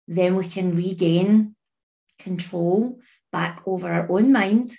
[0.07, 1.54] then we can regain
[2.18, 3.00] control
[3.33, 4.70] back over our own mind.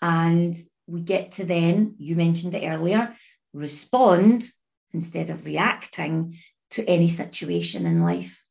[0.00, 0.54] And
[0.86, 3.14] we get to then, you mentioned it earlier,
[3.52, 4.48] respond
[4.92, 6.36] instead of reacting
[6.70, 8.42] to any situation in life.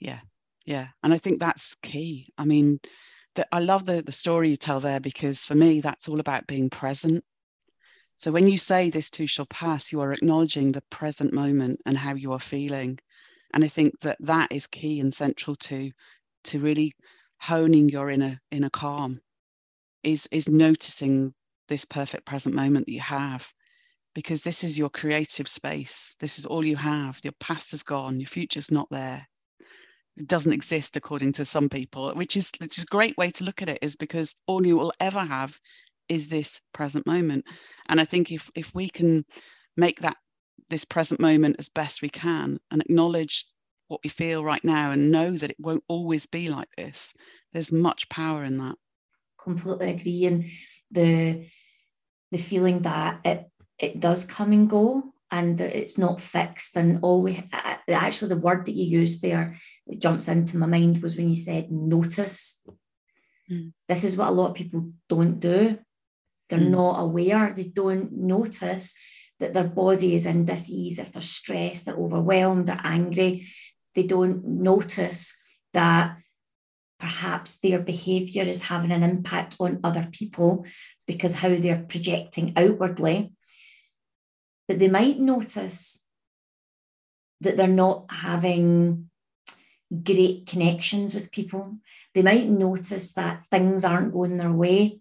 [0.00, 0.20] Yeah,
[0.66, 0.88] yeah.
[1.02, 2.32] And I think that's key.
[2.36, 2.80] I mean,
[3.50, 6.70] I love the, the story you tell there because for me, that's all about being
[6.70, 7.24] present
[8.16, 11.98] so when you say this too shall pass, you are acknowledging the present moment and
[11.98, 12.98] how you are feeling.
[13.52, 15.90] And I think that that is key and central to
[16.44, 16.94] to really
[17.40, 19.20] honing your inner inner calm
[20.02, 21.34] is is noticing
[21.68, 23.52] this perfect present moment that you have.
[24.14, 26.14] Because this is your creative space.
[26.20, 27.18] This is all you have.
[27.24, 28.20] Your past is gone.
[28.20, 29.26] Your future's not there.
[30.16, 33.44] It doesn't exist according to some people which is which is a great way to
[33.44, 35.58] look at it is because all you will ever have
[36.08, 37.44] is this present moment
[37.88, 39.24] and i think if if we can
[39.76, 40.16] make that
[40.70, 43.46] this present moment as best we can and acknowledge
[43.88, 47.12] what we feel right now and know that it won't always be like this
[47.52, 48.76] there's much power in that
[49.38, 50.44] completely agree and
[50.90, 51.46] the
[52.30, 56.76] the feeling that it it does come and go and it's not fixed.
[56.76, 57.48] And all we
[57.88, 61.36] actually the word that you used there that jumps into my mind was when you
[61.36, 62.64] said notice.
[63.50, 63.72] Mm.
[63.88, 65.78] This is what a lot of people don't do.
[66.48, 66.70] They're mm.
[66.70, 68.94] not aware, they don't notice
[69.40, 73.46] that their body is in dis-ease if they're stressed, they're overwhelmed, they're angry.
[73.94, 75.40] They don't notice
[75.72, 76.16] that
[77.00, 80.64] perhaps their behavior is having an impact on other people
[81.06, 83.32] because how they're projecting outwardly.
[84.68, 86.06] But they might notice
[87.40, 89.10] that they're not having
[90.02, 91.78] great connections with people.
[92.14, 95.00] They might notice that things aren't going their way.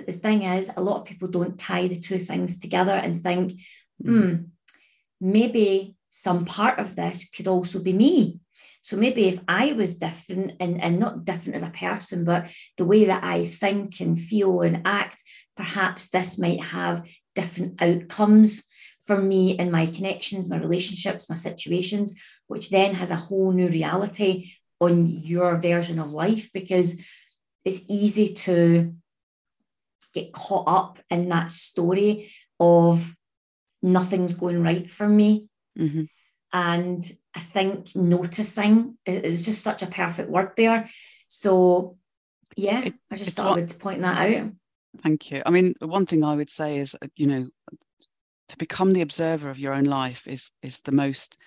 [0.00, 3.20] But the thing is, a lot of people don't tie the two things together and
[3.20, 3.60] think,
[4.02, 4.46] hmm, mm.
[5.20, 8.40] maybe some part of this could also be me.
[8.80, 12.86] So maybe if I was different and, and not different as a person, but the
[12.86, 15.22] way that I think and feel and act,
[15.54, 18.66] perhaps this might have different outcomes
[19.02, 23.68] for me in my connections, my relationships, my situations, which then has a whole new
[23.68, 27.02] reality on your version of life because
[27.66, 28.94] it's easy to
[30.12, 33.14] get caught up in that story of
[33.82, 35.46] nothing's going right for me.
[35.78, 36.04] Mm-hmm.
[36.52, 40.88] And I think noticing it, was just such a perfect word there.
[41.28, 41.96] So,
[42.56, 44.50] yeah, it, I just thought I would point that out.
[45.02, 45.42] Thank you.
[45.46, 47.48] I mean, one thing I would say is, you know,
[48.50, 51.38] to become the observer of your own life is is the most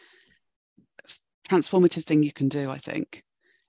[1.49, 3.23] transformative thing you can do i think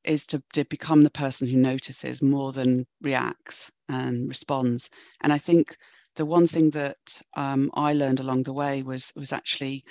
[0.05, 4.91] is to, to become the person who notices more than reacts and responds
[5.23, 5.77] and i think
[6.17, 9.85] the one thing that um, I learned along the way was was actually,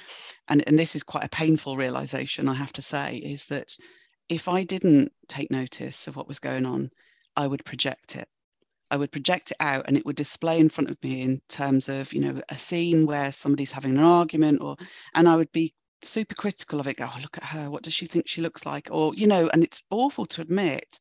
[0.47, 3.75] and, and this is quite a painful realization, I have to say, is that
[4.29, 6.89] if I didn't take notice of what was going on,
[7.35, 8.27] I would project it.
[8.89, 11.89] I would project it out and it would display in front of me in terms
[11.89, 14.77] of, you know, a scene where somebody's having an argument or,
[15.15, 15.73] and I would be
[16.03, 16.97] super critical of it.
[16.97, 17.69] Go, oh, look at her.
[17.69, 18.89] What does she think she looks like?
[18.91, 20.99] Or, you know, and it's awful to admit.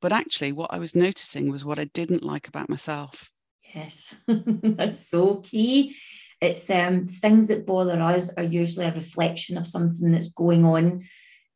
[0.00, 3.30] But actually, what I was noticing was what I didn't like about myself.
[3.74, 5.94] Yes, that's so key.
[6.40, 11.02] It's um, things that bother us are usually a reflection of something that's going on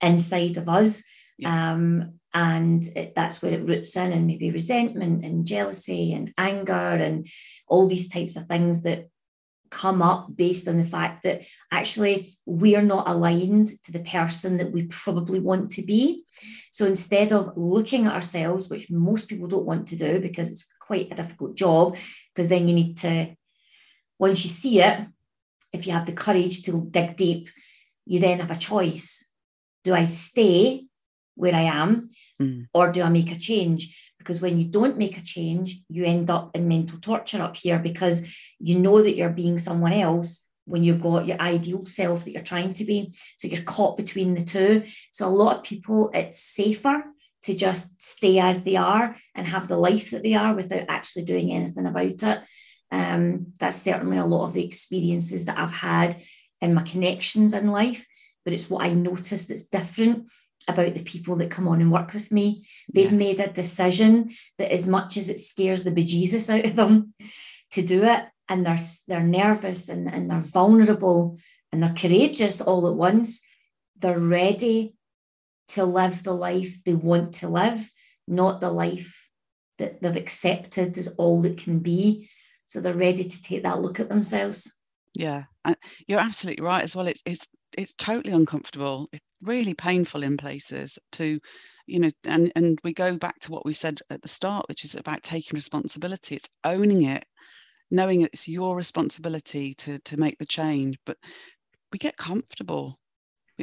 [0.01, 1.05] inside of us.
[1.39, 1.73] Yeah.
[1.73, 6.73] Um, and it, that's where it roots in and maybe resentment and jealousy and anger
[6.73, 7.27] and
[7.67, 9.09] all these types of things that
[9.71, 14.57] come up based on the fact that actually we are not aligned to the person
[14.59, 16.25] that we probably want to be.
[16.71, 20.73] So instead of looking at ourselves, which most people don't want to do because it's
[20.81, 21.97] quite a difficult job,
[22.35, 23.35] because then you need to,
[24.19, 25.07] once you see it,
[25.73, 27.49] if you have the courage to dig deep,
[28.07, 29.31] you then have a choice.
[29.85, 30.87] Do I stay
[31.35, 32.67] where I am mm.
[32.73, 34.06] or do I make a change?
[34.27, 37.79] Because when you don't make a change, you end up in mental torture up here
[37.79, 42.33] because you know that you're being someone else when you've got your ideal self that
[42.33, 43.15] you're trying to be.
[43.39, 44.83] So you're caught between the two.
[45.13, 47.05] So a lot of people, it's safer
[47.43, 51.23] to just stay as they are and have the life that they are without actually
[51.23, 52.41] doing anything about it.
[52.91, 56.21] Um, that's certainly a lot of the experiences that I've had
[56.61, 58.05] in my connections in life,
[58.45, 60.29] but it's what I notice that's different
[60.69, 62.67] about the people that come on and work with me.
[62.93, 63.13] They've yes.
[63.13, 67.15] made a decision that as much as it scares the bejesus out of them
[67.73, 71.39] to do it, and they're they're nervous and, and they're vulnerable
[71.73, 73.43] and they're courageous all at once,
[73.99, 74.95] they're ready
[75.69, 77.91] to live the life they want to live,
[78.29, 79.29] not the life
[79.79, 82.31] that they've accepted as all that can be.
[82.67, 84.79] So they're ready to take that look at themselves.
[85.17, 85.45] Yeah,
[86.07, 87.07] you're absolutely right as well.
[87.07, 87.47] It's it's
[87.79, 89.09] it's totally uncomfortable.
[89.13, 91.41] It's really painful in places to,
[91.87, 94.85] you know, and and we go back to what we said at the start, which
[94.85, 96.37] is about taking responsibility.
[96.37, 97.25] It's owning it,
[97.91, 100.99] knowing it's your responsibility to to make the change.
[101.07, 101.19] But
[101.93, 102.99] we get comfortable.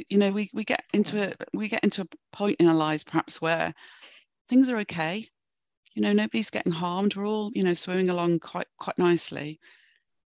[0.10, 3.04] You know, we we get into a we get into a point in our lives
[3.04, 3.74] perhaps where
[4.50, 5.28] things are okay.
[5.96, 7.16] You know, nobody's getting harmed.
[7.16, 9.60] We're all, you know, swimming along quite quite nicely.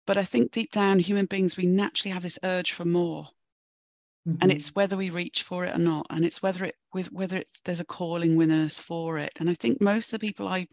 [0.06, 3.28] But I think deep down, human beings, we naturally have this urge for more
[4.28, 4.38] Mm-hmm.
[4.40, 7.36] and it's whether we reach for it or not and it's whether it with whether
[7.36, 10.46] it's there's a calling within us for it and i think most of the people
[10.46, 10.64] i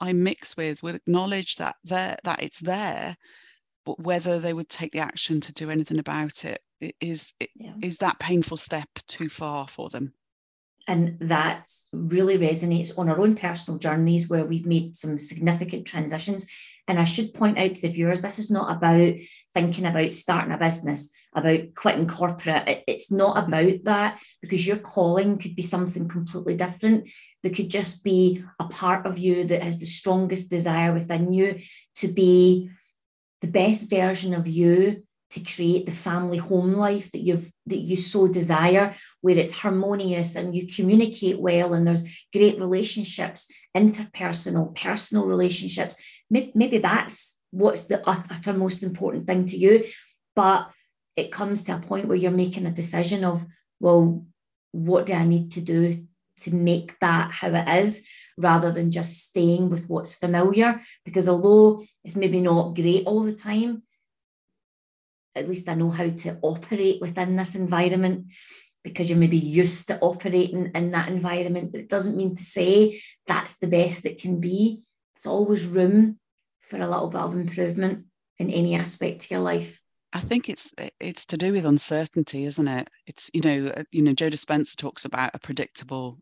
[0.00, 3.16] i mix with would acknowledge that there that it's there
[3.84, 7.50] but whether they would take the action to do anything about it, it is it,
[7.54, 7.74] yeah.
[7.80, 10.12] is that painful step too far for them
[10.86, 16.46] and that really resonates on our own personal journeys where we've made some significant transitions.
[16.88, 19.14] And I should point out to the viewers, this is not about
[19.52, 22.84] thinking about starting a business, about quitting corporate.
[22.86, 23.52] It's not mm-hmm.
[23.52, 27.10] about that because your calling could be something completely different.
[27.42, 31.58] There could just be a part of you that has the strongest desire within you
[31.96, 32.70] to be
[33.40, 37.96] the best version of you to create the family home life that you've that you
[37.96, 45.26] so desire where it's harmonious and you communicate well and there's great relationships interpersonal personal
[45.26, 45.96] relationships.
[46.30, 49.84] Maybe, maybe that's what's the uttermost important thing to you
[50.34, 50.70] but
[51.16, 53.44] it comes to a point where you're making a decision of
[53.80, 54.26] well
[54.72, 56.06] what do i need to do
[56.38, 58.06] to make that how it is
[58.38, 60.80] rather than just staying with what's familiar?
[61.04, 63.82] Because although it's maybe not great all the time
[65.36, 68.32] at least I know how to operate within this environment
[68.82, 71.72] because you're maybe used to operating in that environment.
[71.72, 74.82] But it doesn't mean to say that's the best it can be.
[75.16, 76.18] It's always room
[76.60, 78.06] for a little bit of improvement
[78.38, 79.80] in any aspect of your life.
[80.12, 82.88] I think it's it's to do with uncertainty, isn't it?
[83.06, 86.18] It's you know uh, you know Joe Dispenza talks about a predictable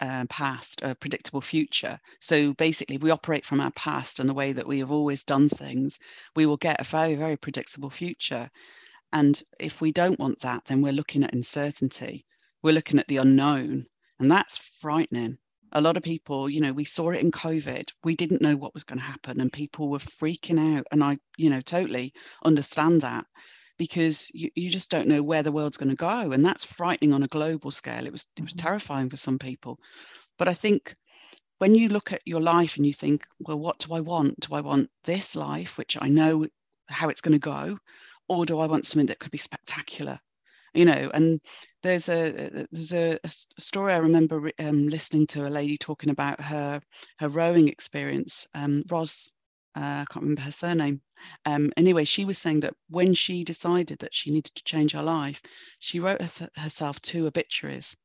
[0.00, 1.98] uh, past, a predictable future.
[2.20, 5.48] So basically, we operate from our past and the way that we have always done
[5.48, 5.98] things,
[6.36, 8.50] we will get a very, very predictable future.
[9.12, 12.26] And if we don't want that, then we're looking at uncertainty.
[12.62, 13.86] We're looking at the unknown,
[14.18, 15.38] and that's frightening.
[15.72, 17.90] A lot of people, you know, we saw it in COVID.
[18.02, 20.86] We didn't know what was going to happen, and people were freaking out.
[20.90, 22.12] And I, you know, totally
[22.44, 23.26] understand that
[23.78, 27.12] because you, you just don't know where the world's going to go and that's frightening
[27.12, 28.04] on a global scale.
[28.04, 28.66] It was it was mm-hmm.
[28.66, 29.78] terrifying for some people.
[30.38, 30.94] But i think
[31.58, 34.38] when you look at your life and you think well what do i want?
[34.40, 36.46] Do i want this life which i know
[36.88, 37.78] how it's going to go
[38.28, 40.18] or do i want something that could be spectacular?
[40.74, 41.40] You know and
[41.82, 46.40] there's a there's a, a story i remember um, listening to a lady talking about
[46.40, 46.80] her
[47.18, 48.46] her rowing experience.
[48.54, 49.30] Um, Roz
[49.76, 51.00] uh, i can't remember her surname
[51.44, 55.02] um, anyway, she was saying that when she decided that she needed to change her
[55.02, 55.42] life,
[55.78, 57.96] she wrote her herself two obituaries.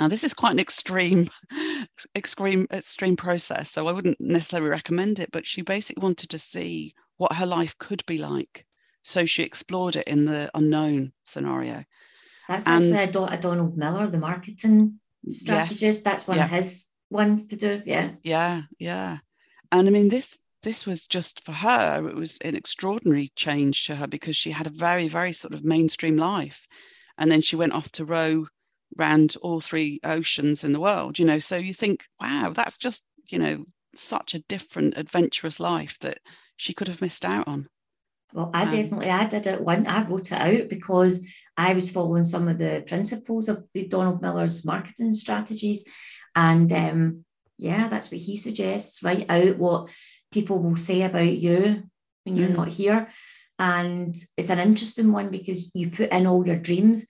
[0.00, 1.28] Now, this is quite an extreme,
[2.16, 5.30] extreme, extreme process, so I wouldn't necessarily recommend it.
[5.32, 8.66] But she basically wanted to see what her life could be like,
[9.02, 11.84] so she explored it in the unknown scenario.
[12.48, 15.82] That's and, actually a, Donald Miller, the marketing strategist.
[15.82, 16.44] Yes, That's one yeah.
[16.44, 17.82] of his ones to do.
[17.84, 18.12] Yeah.
[18.24, 19.18] Yeah, yeah.
[19.70, 23.96] And I mean, this this was just for her, it was an extraordinary change to
[23.96, 26.66] her because she had a very, very sort of mainstream life.
[27.18, 28.46] And then she went off to row
[28.98, 31.38] around all three oceans in the world, you know.
[31.38, 36.18] So you think, wow, that's just, you know, such a different, adventurous life that
[36.56, 37.68] she could have missed out on.
[38.32, 39.86] Well, I um, definitely I did it one.
[39.86, 44.22] I wrote it out because I was following some of the principles of the Donald
[44.22, 45.86] Miller's marketing strategies,
[46.34, 47.24] and um,
[47.58, 49.02] yeah, that's what he suggests.
[49.02, 49.90] Write out what
[50.32, 51.84] people will say about you
[52.24, 52.56] when you're mm.
[52.56, 53.08] not here.
[53.58, 57.06] And it's an interesting one because you put in all your dreams.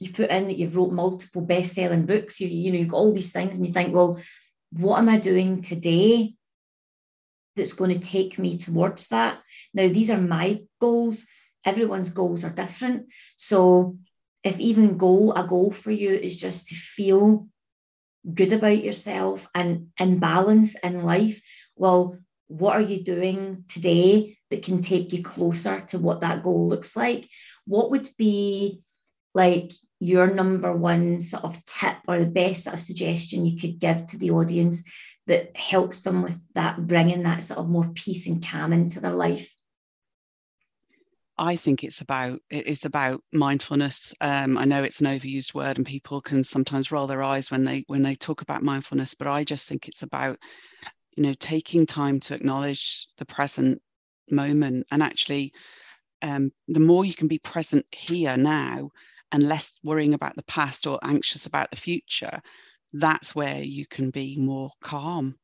[0.00, 2.40] You put in that you've wrote multiple best-selling books.
[2.40, 4.20] You, you know, you've got all these things, and you think, well,
[4.72, 6.34] what am I doing today
[7.54, 9.40] that's going to take me towards that?
[9.72, 11.26] Now, these are my goals.
[11.64, 13.06] Everyone's goals are different.
[13.36, 13.96] So
[14.42, 17.46] if even goal, a goal for you is just to feel
[18.34, 21.40] good about yourself and in balance in life,
[21.76, 22.18] well,
[22.48, 26.96] what are you doing today that can take you closer to what that goal looks
[26.96, 27.28] like?
[27.66, 28.82] What would be
[29.34, 33.78] like your number one sort of tip or the best sort of suggestion you could
[33.80, 34.84] give to the audience
[35.26, 39.14] that helps them with that, bringing that sort of more peace and calm into their
[39.14, 39.52] life?
[41.36, 44.14] I think it's about it's about mindfulness.
[44.20, 47.64] Um, I know it's an overused word, and people can sometimes roll their eyes when
[47.64, 49.14] they when they talk about mindfulness.
[49.14, 50.38] But I just think it's about
[51.16, 53.80] you know taking time to acknowledge the present
[54.30, 55.52] moment and actually
[56.22, 58.90] um, the more you can be present here now
[59.32, 62.40] and less worrying about the past or anxious about the future
[62.94, 65.36] that's where you can be more calm.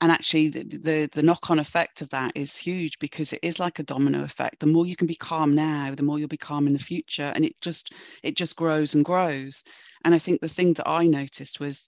[0.00, 3.78] And actually the, the, the knock-on effect of that is huge because it is like
[3.78, 4.58] a domino effect.
[4.58, 7.30] The more you can be calm now the more you'll be calm in the future
[7.36, 7.92] and it just
[8.24, 9.62] it just grows and grows.
[10.04, 11.86] And i think the thing that i noticed was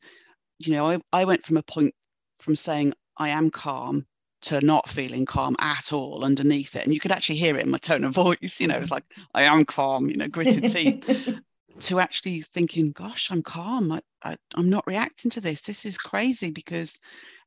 [0.59, 1.95] you know i, I went from a point
[2.39, 4.07] from saying I am calm
[4.41, 6.85] to not feeling calm at all underneath it.
[6.85, 9.05] And you could actually hear it in my tone of voice, you know, it's like,
[9.35, 11.41] I am calm, you know, gritted teeth,
[11.81, 13.91] to actually thinking, gosh, I'm calm.
[13.93, 15.63] I, I, am not reacting to this.
[15.63, 16.99] This is crazy because,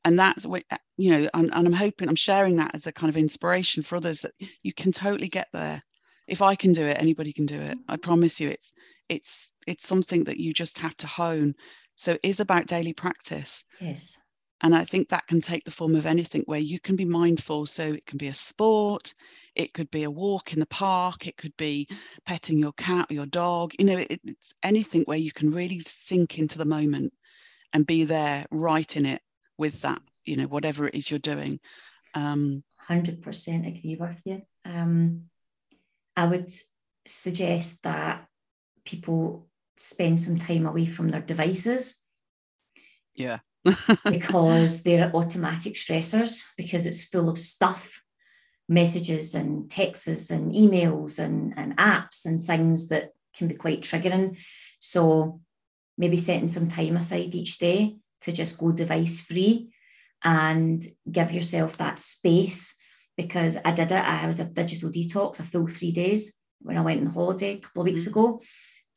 [0.03, 2.91] and that's what, uh, you know, and, and I'm hoping, I'm sharing that as a
[2.91, 5.81] kind of inspiration for others that you can totally get there.
[6.27, 7.77] If I can do it, anybody can do it.
[7.87, 8.73] I promise you, it's,
[9.09, 11.55] it's, it's something that you just have to hone.
[11.95, 13.63] So it is about daily practice.
[13.79, 14.17] Yes
[14.63, 17.65] and I think that can take the form of anything where you can be mindful.
[17.65, 19.13] So it can be a sport,
[19.55, 21.87] it could be a walk in the park, it could be
[22.25, 23.73] petting your cat or your dog.
[23.79, 27.13] You know, it, it's anything where you can really sink into the moment
[27.73, 29.21] and be there right in it
[29.57, 31.59] with that, you know, whatever it is you're doing.
[32.13, 34.41] Um, 100% agree with you.
[34.65, 35.23] Um,
[36.15, 36.51] I would
[37.05, 38.27] suggest that
[38.85, 39.47] people
[39.77, 42.03] spend some time away from their devices.
[43.15, 43.39] Yeah.
[44.09, 48.01] Because they're automatic stressors because it's full of stuff,
[48.67, 54.37] messages and texts and emails and, and apps and things that can be quite triggering.
[54.79, 55.41] So
[55.97, 59.69] maybe setting some time aside each day to just go device free
[60.23, 62.77] and give yourself that space
[63.17, 64.03] because I did it.
[64.03, 67.57] I had a digital detox, a full three days when I went on holiday a
[67.57, 68.19] couple of weeks mm-hmm.
[68.19, 68.41] ago.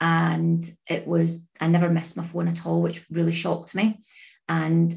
[0.00, 4.00] And it was, I never missed my phone at all, which really shocked me.
[4.48, 4.94] And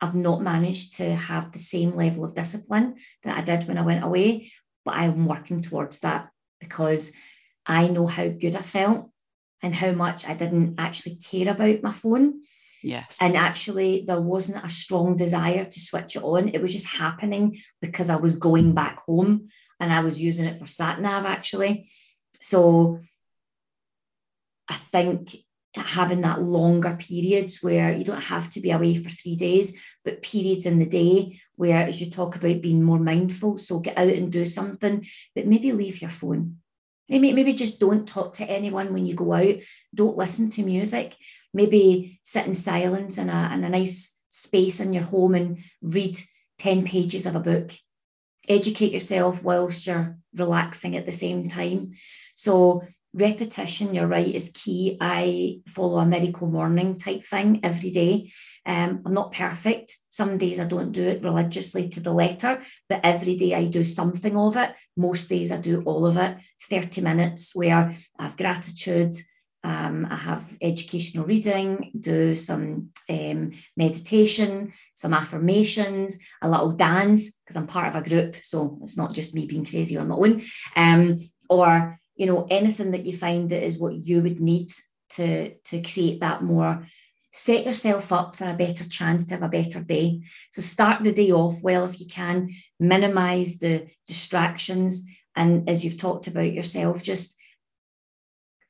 [0.00, 3.82] I've not managed to have the same level of discipline that I did when I
[3.82, 4.50] went away,
[4.84, 6.28] but I'm working towards that
[6.60, 7.12] because
[7.66, 9.10] I know how good I felt
[9.62, 12.42] and how much I didn't actually care about my phone.
[12.82, 13.18] Yes.
[13.20, 16.48] And actually, there wasn't a strong desire to switch it on.
[16.48, 19.48] It was just happening because I was going back home
[19.80, 21.88] and I was using it for sat nav actually.
[22.40, 23.00] So
[24.68, 25.34] I think
[25.80, 30.22] having that longer periods where you don't have to be away for three days, but
[30.22, 34.08] periods in the day where, as you talk about being more mindful, so get out
[34.08, 36.58] and do something, but maybe leave your phone.
[37.08, 39.56] Maybe, maybe just don't talk to anyone when you go out.
[39.94, 41.16] Don't listen to music.
[41.54, 46.18] Maybe sit in silence in a, in a nice space in your home and read
[46.58, 47.72] 10 pages of a book.
[48.46, 51.92] Educate yourself whilst you're relaxing at the same time.
[52.34, 52.84] So
[53.18, 54.96] repetition, you're right, is key.
[55.00, 58.30] I follow a miracle morning type thing every day.
[58.64, 59.96] Um, I'm not perfect.
[60.08, 63.84] Some days I don't do it religiously to the letter, but every day I do
[63.84, 64.74] something of it.
[64.96, 66.38] Most days I do all of it,
[66.68, 69.14] 30 minutes where I have gratitude.
[69.64, 77.56] Um, I have educational reading, do some um, meditation, some affirmations, a little dance, because
[77.56, 78.36] I'm part of a group.
[78.42, 80.42] So it's not just me being crazy on my own.
[80.76, 81.16] Um,
[81.50, 84.70] or you know anything that you find that is what you would need
[85.10, 86.84] to to create that more
[87.30, 90.22] set yourself up for a better chance to have a better day.
[90.50, 92.48] So start the day off well if you can
[92.80, 95.06] minimize the distractions
[95.36, 97.36] and as you've talked about yourself just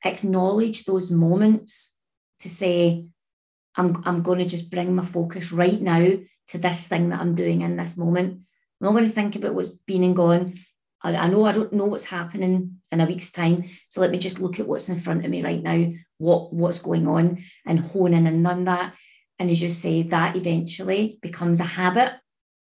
[0.05, 1.97] acknowledge those moments
[2.39, 3.05] to say
[3.75, 7.35] i'm, I'm going to just bring my focus right now to this thing that i'm
[7.35, 8.33] doing in this moment.
[8.81, 10.53] I'm not going to think about what's been and gone
[11.01, 13.63] I, I know I don't know what's happening in a week's time.
[13.87, 16.79] So let me just look at what's in front of me right now, what what's
[16.79, 18.95] going on, and hone in and on that.
[19.37, 22.13] And as you say, that eventually becomes a habit.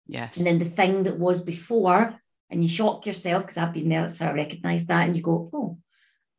[0.06, 0.36] Yes.
[0.36, 2.14] And then the thing that was before,
[2.50, 5.06] and you shock yourself because I've been there, that's how I recognize that.
[5.06, 5.78] And you go, oh,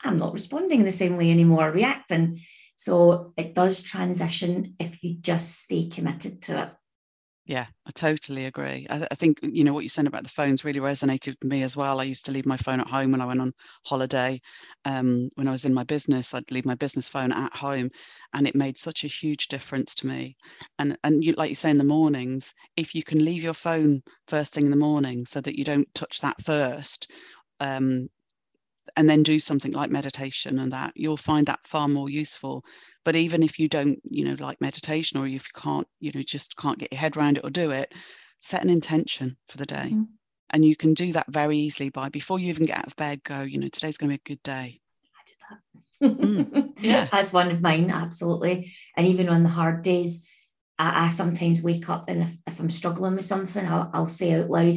[0.02, 2.39] I'm not responding the same way anymore, reacting.
[2.76, 6.70] So it does transition if you just stay committed to it.
[7.50, 8.86] Yeah, I totally agree.
[8.91, 11.64] I, I, think you know what you said about the phones really resonated with me
[11.64, 12.00] as well.
[12.00, 13.54] I used to leave my phone at home when I went on
[13.88, 14.39] holiday.
[14.86, 17.89] Um, when I was in my business, I'd leave my business phone at home,
[18.36, 20.36] and it made such a huge difference to me.
[20.78, 24.04] And and you, like you say in the mornings, if you can leave your phone
[24.28, 27.12] first thing in the morning, so that you don't touch that first,
[27.60, 28.10] um,
[28.95, 32.63] and then do something like meditation and that you'll find that far more useful.
[33.05, 36.21] But even if you don't you know like meditation or if you can't you know
[36.21, 37.93] just can't get your head around it or do it
[38.39, 39.91] set an intention for the day.
[39.91, 40.07] Mm.
[40.51, 43.23] and you can do that very easily by before you even get out of bed
[43.23, 44.79] go you know today's going to be a good day.
[45.15, 46.25] I did that.
[46.25, 46.73] Mm.
[46.79, 47.07] yeah.
[47.11, 48.71] That's one of mine absolutely.
[48.95, 50.27] And even on the hard days
[50.79, 54.33] I, I sometimes wake up and if, if i'm struggling with something I'll, I'll say
[54.33, 54.75] out loud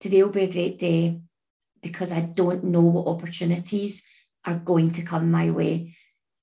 [0.00, 1.20] today will be a great day
[1.82, 4.06] because I don't know what opportunities
[4.44, 5.94] are going to come my way.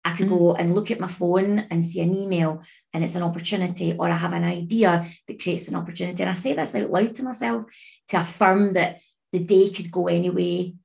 [0.03, 0.37] I could mm.
[0.37, 2.61] go and look at my phone and see an email
[2.93, 6.21] and it's an opportunity, or I have an idea that creates an opportunity.
[6.21, 7.65] And I say this out loud to myself
[8.09, 8.99] to affirm that
[9.31, 10.75] the day could go any way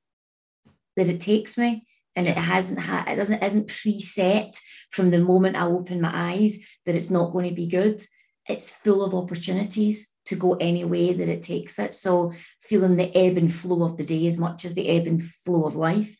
[0.97, 1.85] that it takes me.
[2.15, 6.59] And it hasn't had it doesn't isn't preset from the moment I open my eyes
[6.85, 8.03] that it's not going to be good.
[8.49, 11.93] It's full of opportunities to go any way that it takes it.
[11.93, 15.21] So feeling the ebb and flow of the day as much as the ebb and
[15.21, 16.15] flow of life.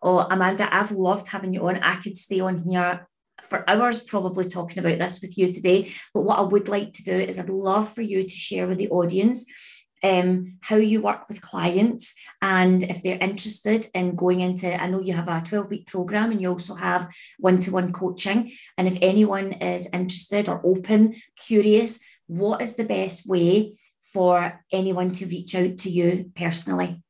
[0.00, 1.76] Oh, Amanda, I've loved having you on.
[1.78, 3.08] I could stay on here
[3.42, 5.92] for hours probably talking about this with you today.
[6.14, 8.78] But what I would like to do is I'd love for you to share with
[8.78, 9.44] the audience
[10.02, 15.00] um, how you work with clients and if they're interested in going into i know
[15.00, 19.52] you have a 12 week program and you also have one-to-one coaching and if anyone
[19.54, 23.74] is interested or open curious what is the best way
[24.12, 27.02] for anyone to reach out to you personally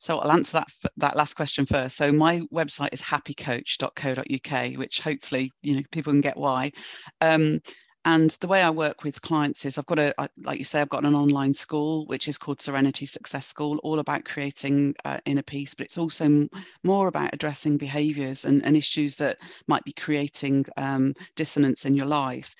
[0.00, 1.96] so I'll answer that that last question first.
[1.96, 6.70] So my website is happycoach.co.uk, which hopefully you know people can get why.
[7.20, 7.58] Um,
[8.04, 10.88] And the way I work with clients is I've got a, like you say, I've
[10.88, 15.42] got an online school, which is called Serenity Success School, all about creating uh, inner
[15.42, 16.48] peace, but it's also
[16.84, 22.06] more about addressing behaviors and, and issues that might be creating um, dissonance in your
[22.06, 22.54] life.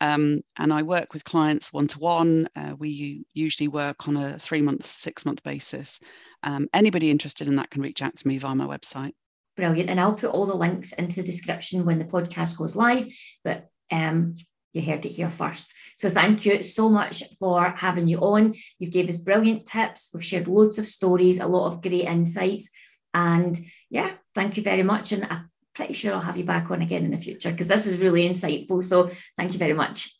[0.00, 2.48] Um, and I work with clients one to one.
[2.78, 6.00] We usually work on a three month, six month basis.
[6.42, 9.12] Um, anybody interested in that can reach out to me via my website.
[9.56, 9.90] Brilliant.
[9.90, 13.12] And I'll put all the links into the description when the podcast goes live.
[13.44, 14.36] But um,
[14.72, 15.74] you heard it here first.
[15.96, 18.54] So thank you so much for having you on.
[18.78, 20.10] You've gave us brilliant tips.
[20.14, 22.70] We've shared loads of stories, a lot of great insights.
[23.12, 23.58] And
[23.90, 25.12] yeah, thank you very much.
[25.12, 27.86] And I'm pretty sure I'll have you back on again in the future because this
[27.86, 28.82] is really insightful.
[28.82, 30.16] So thank you very much.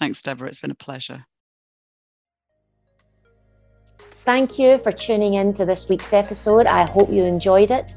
[0.00, 0.48] Thanks, Deborah.
[0.48, 1.26] It's been a pleasure.
[4.24, 6.66] Thank you for tuning in to this week's episode.
[6.66, 7.94] I hope you enjoyed it.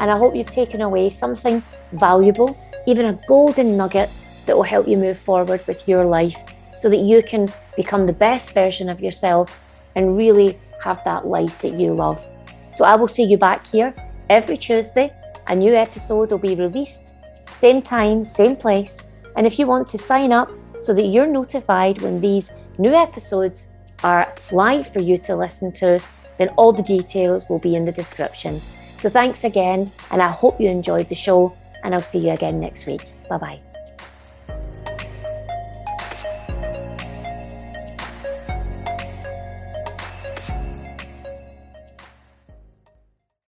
[0.00, 4.10] And I hope you've taken away something valuable, even a golden nugget
[4.46, 6.36] that will help you move forward with your life
[6.76, 9.60] so that you can become the best version of yourself
[9.94, 12.22] and really have that life that you love.
[12.74, 13.94] So I will see you back here
[14.28, 15.12] every Tuesday.
[15.48, 17.14] A new episode will be released,
[17.46, 19.08] same time, same place.
[19.36, 23.74] And if you want to sign up so that you're notified when these new episodes
[24.04, 26.00] are live for you to listen to,
[26.38, 28.60] then all the details will be in the description.
[28.98, 32.60] So thanks again, and I hope you enjoyed the show, and I'll see you again
[32.60, 33.06] next week.
[33.28, 33.71] Bye bye.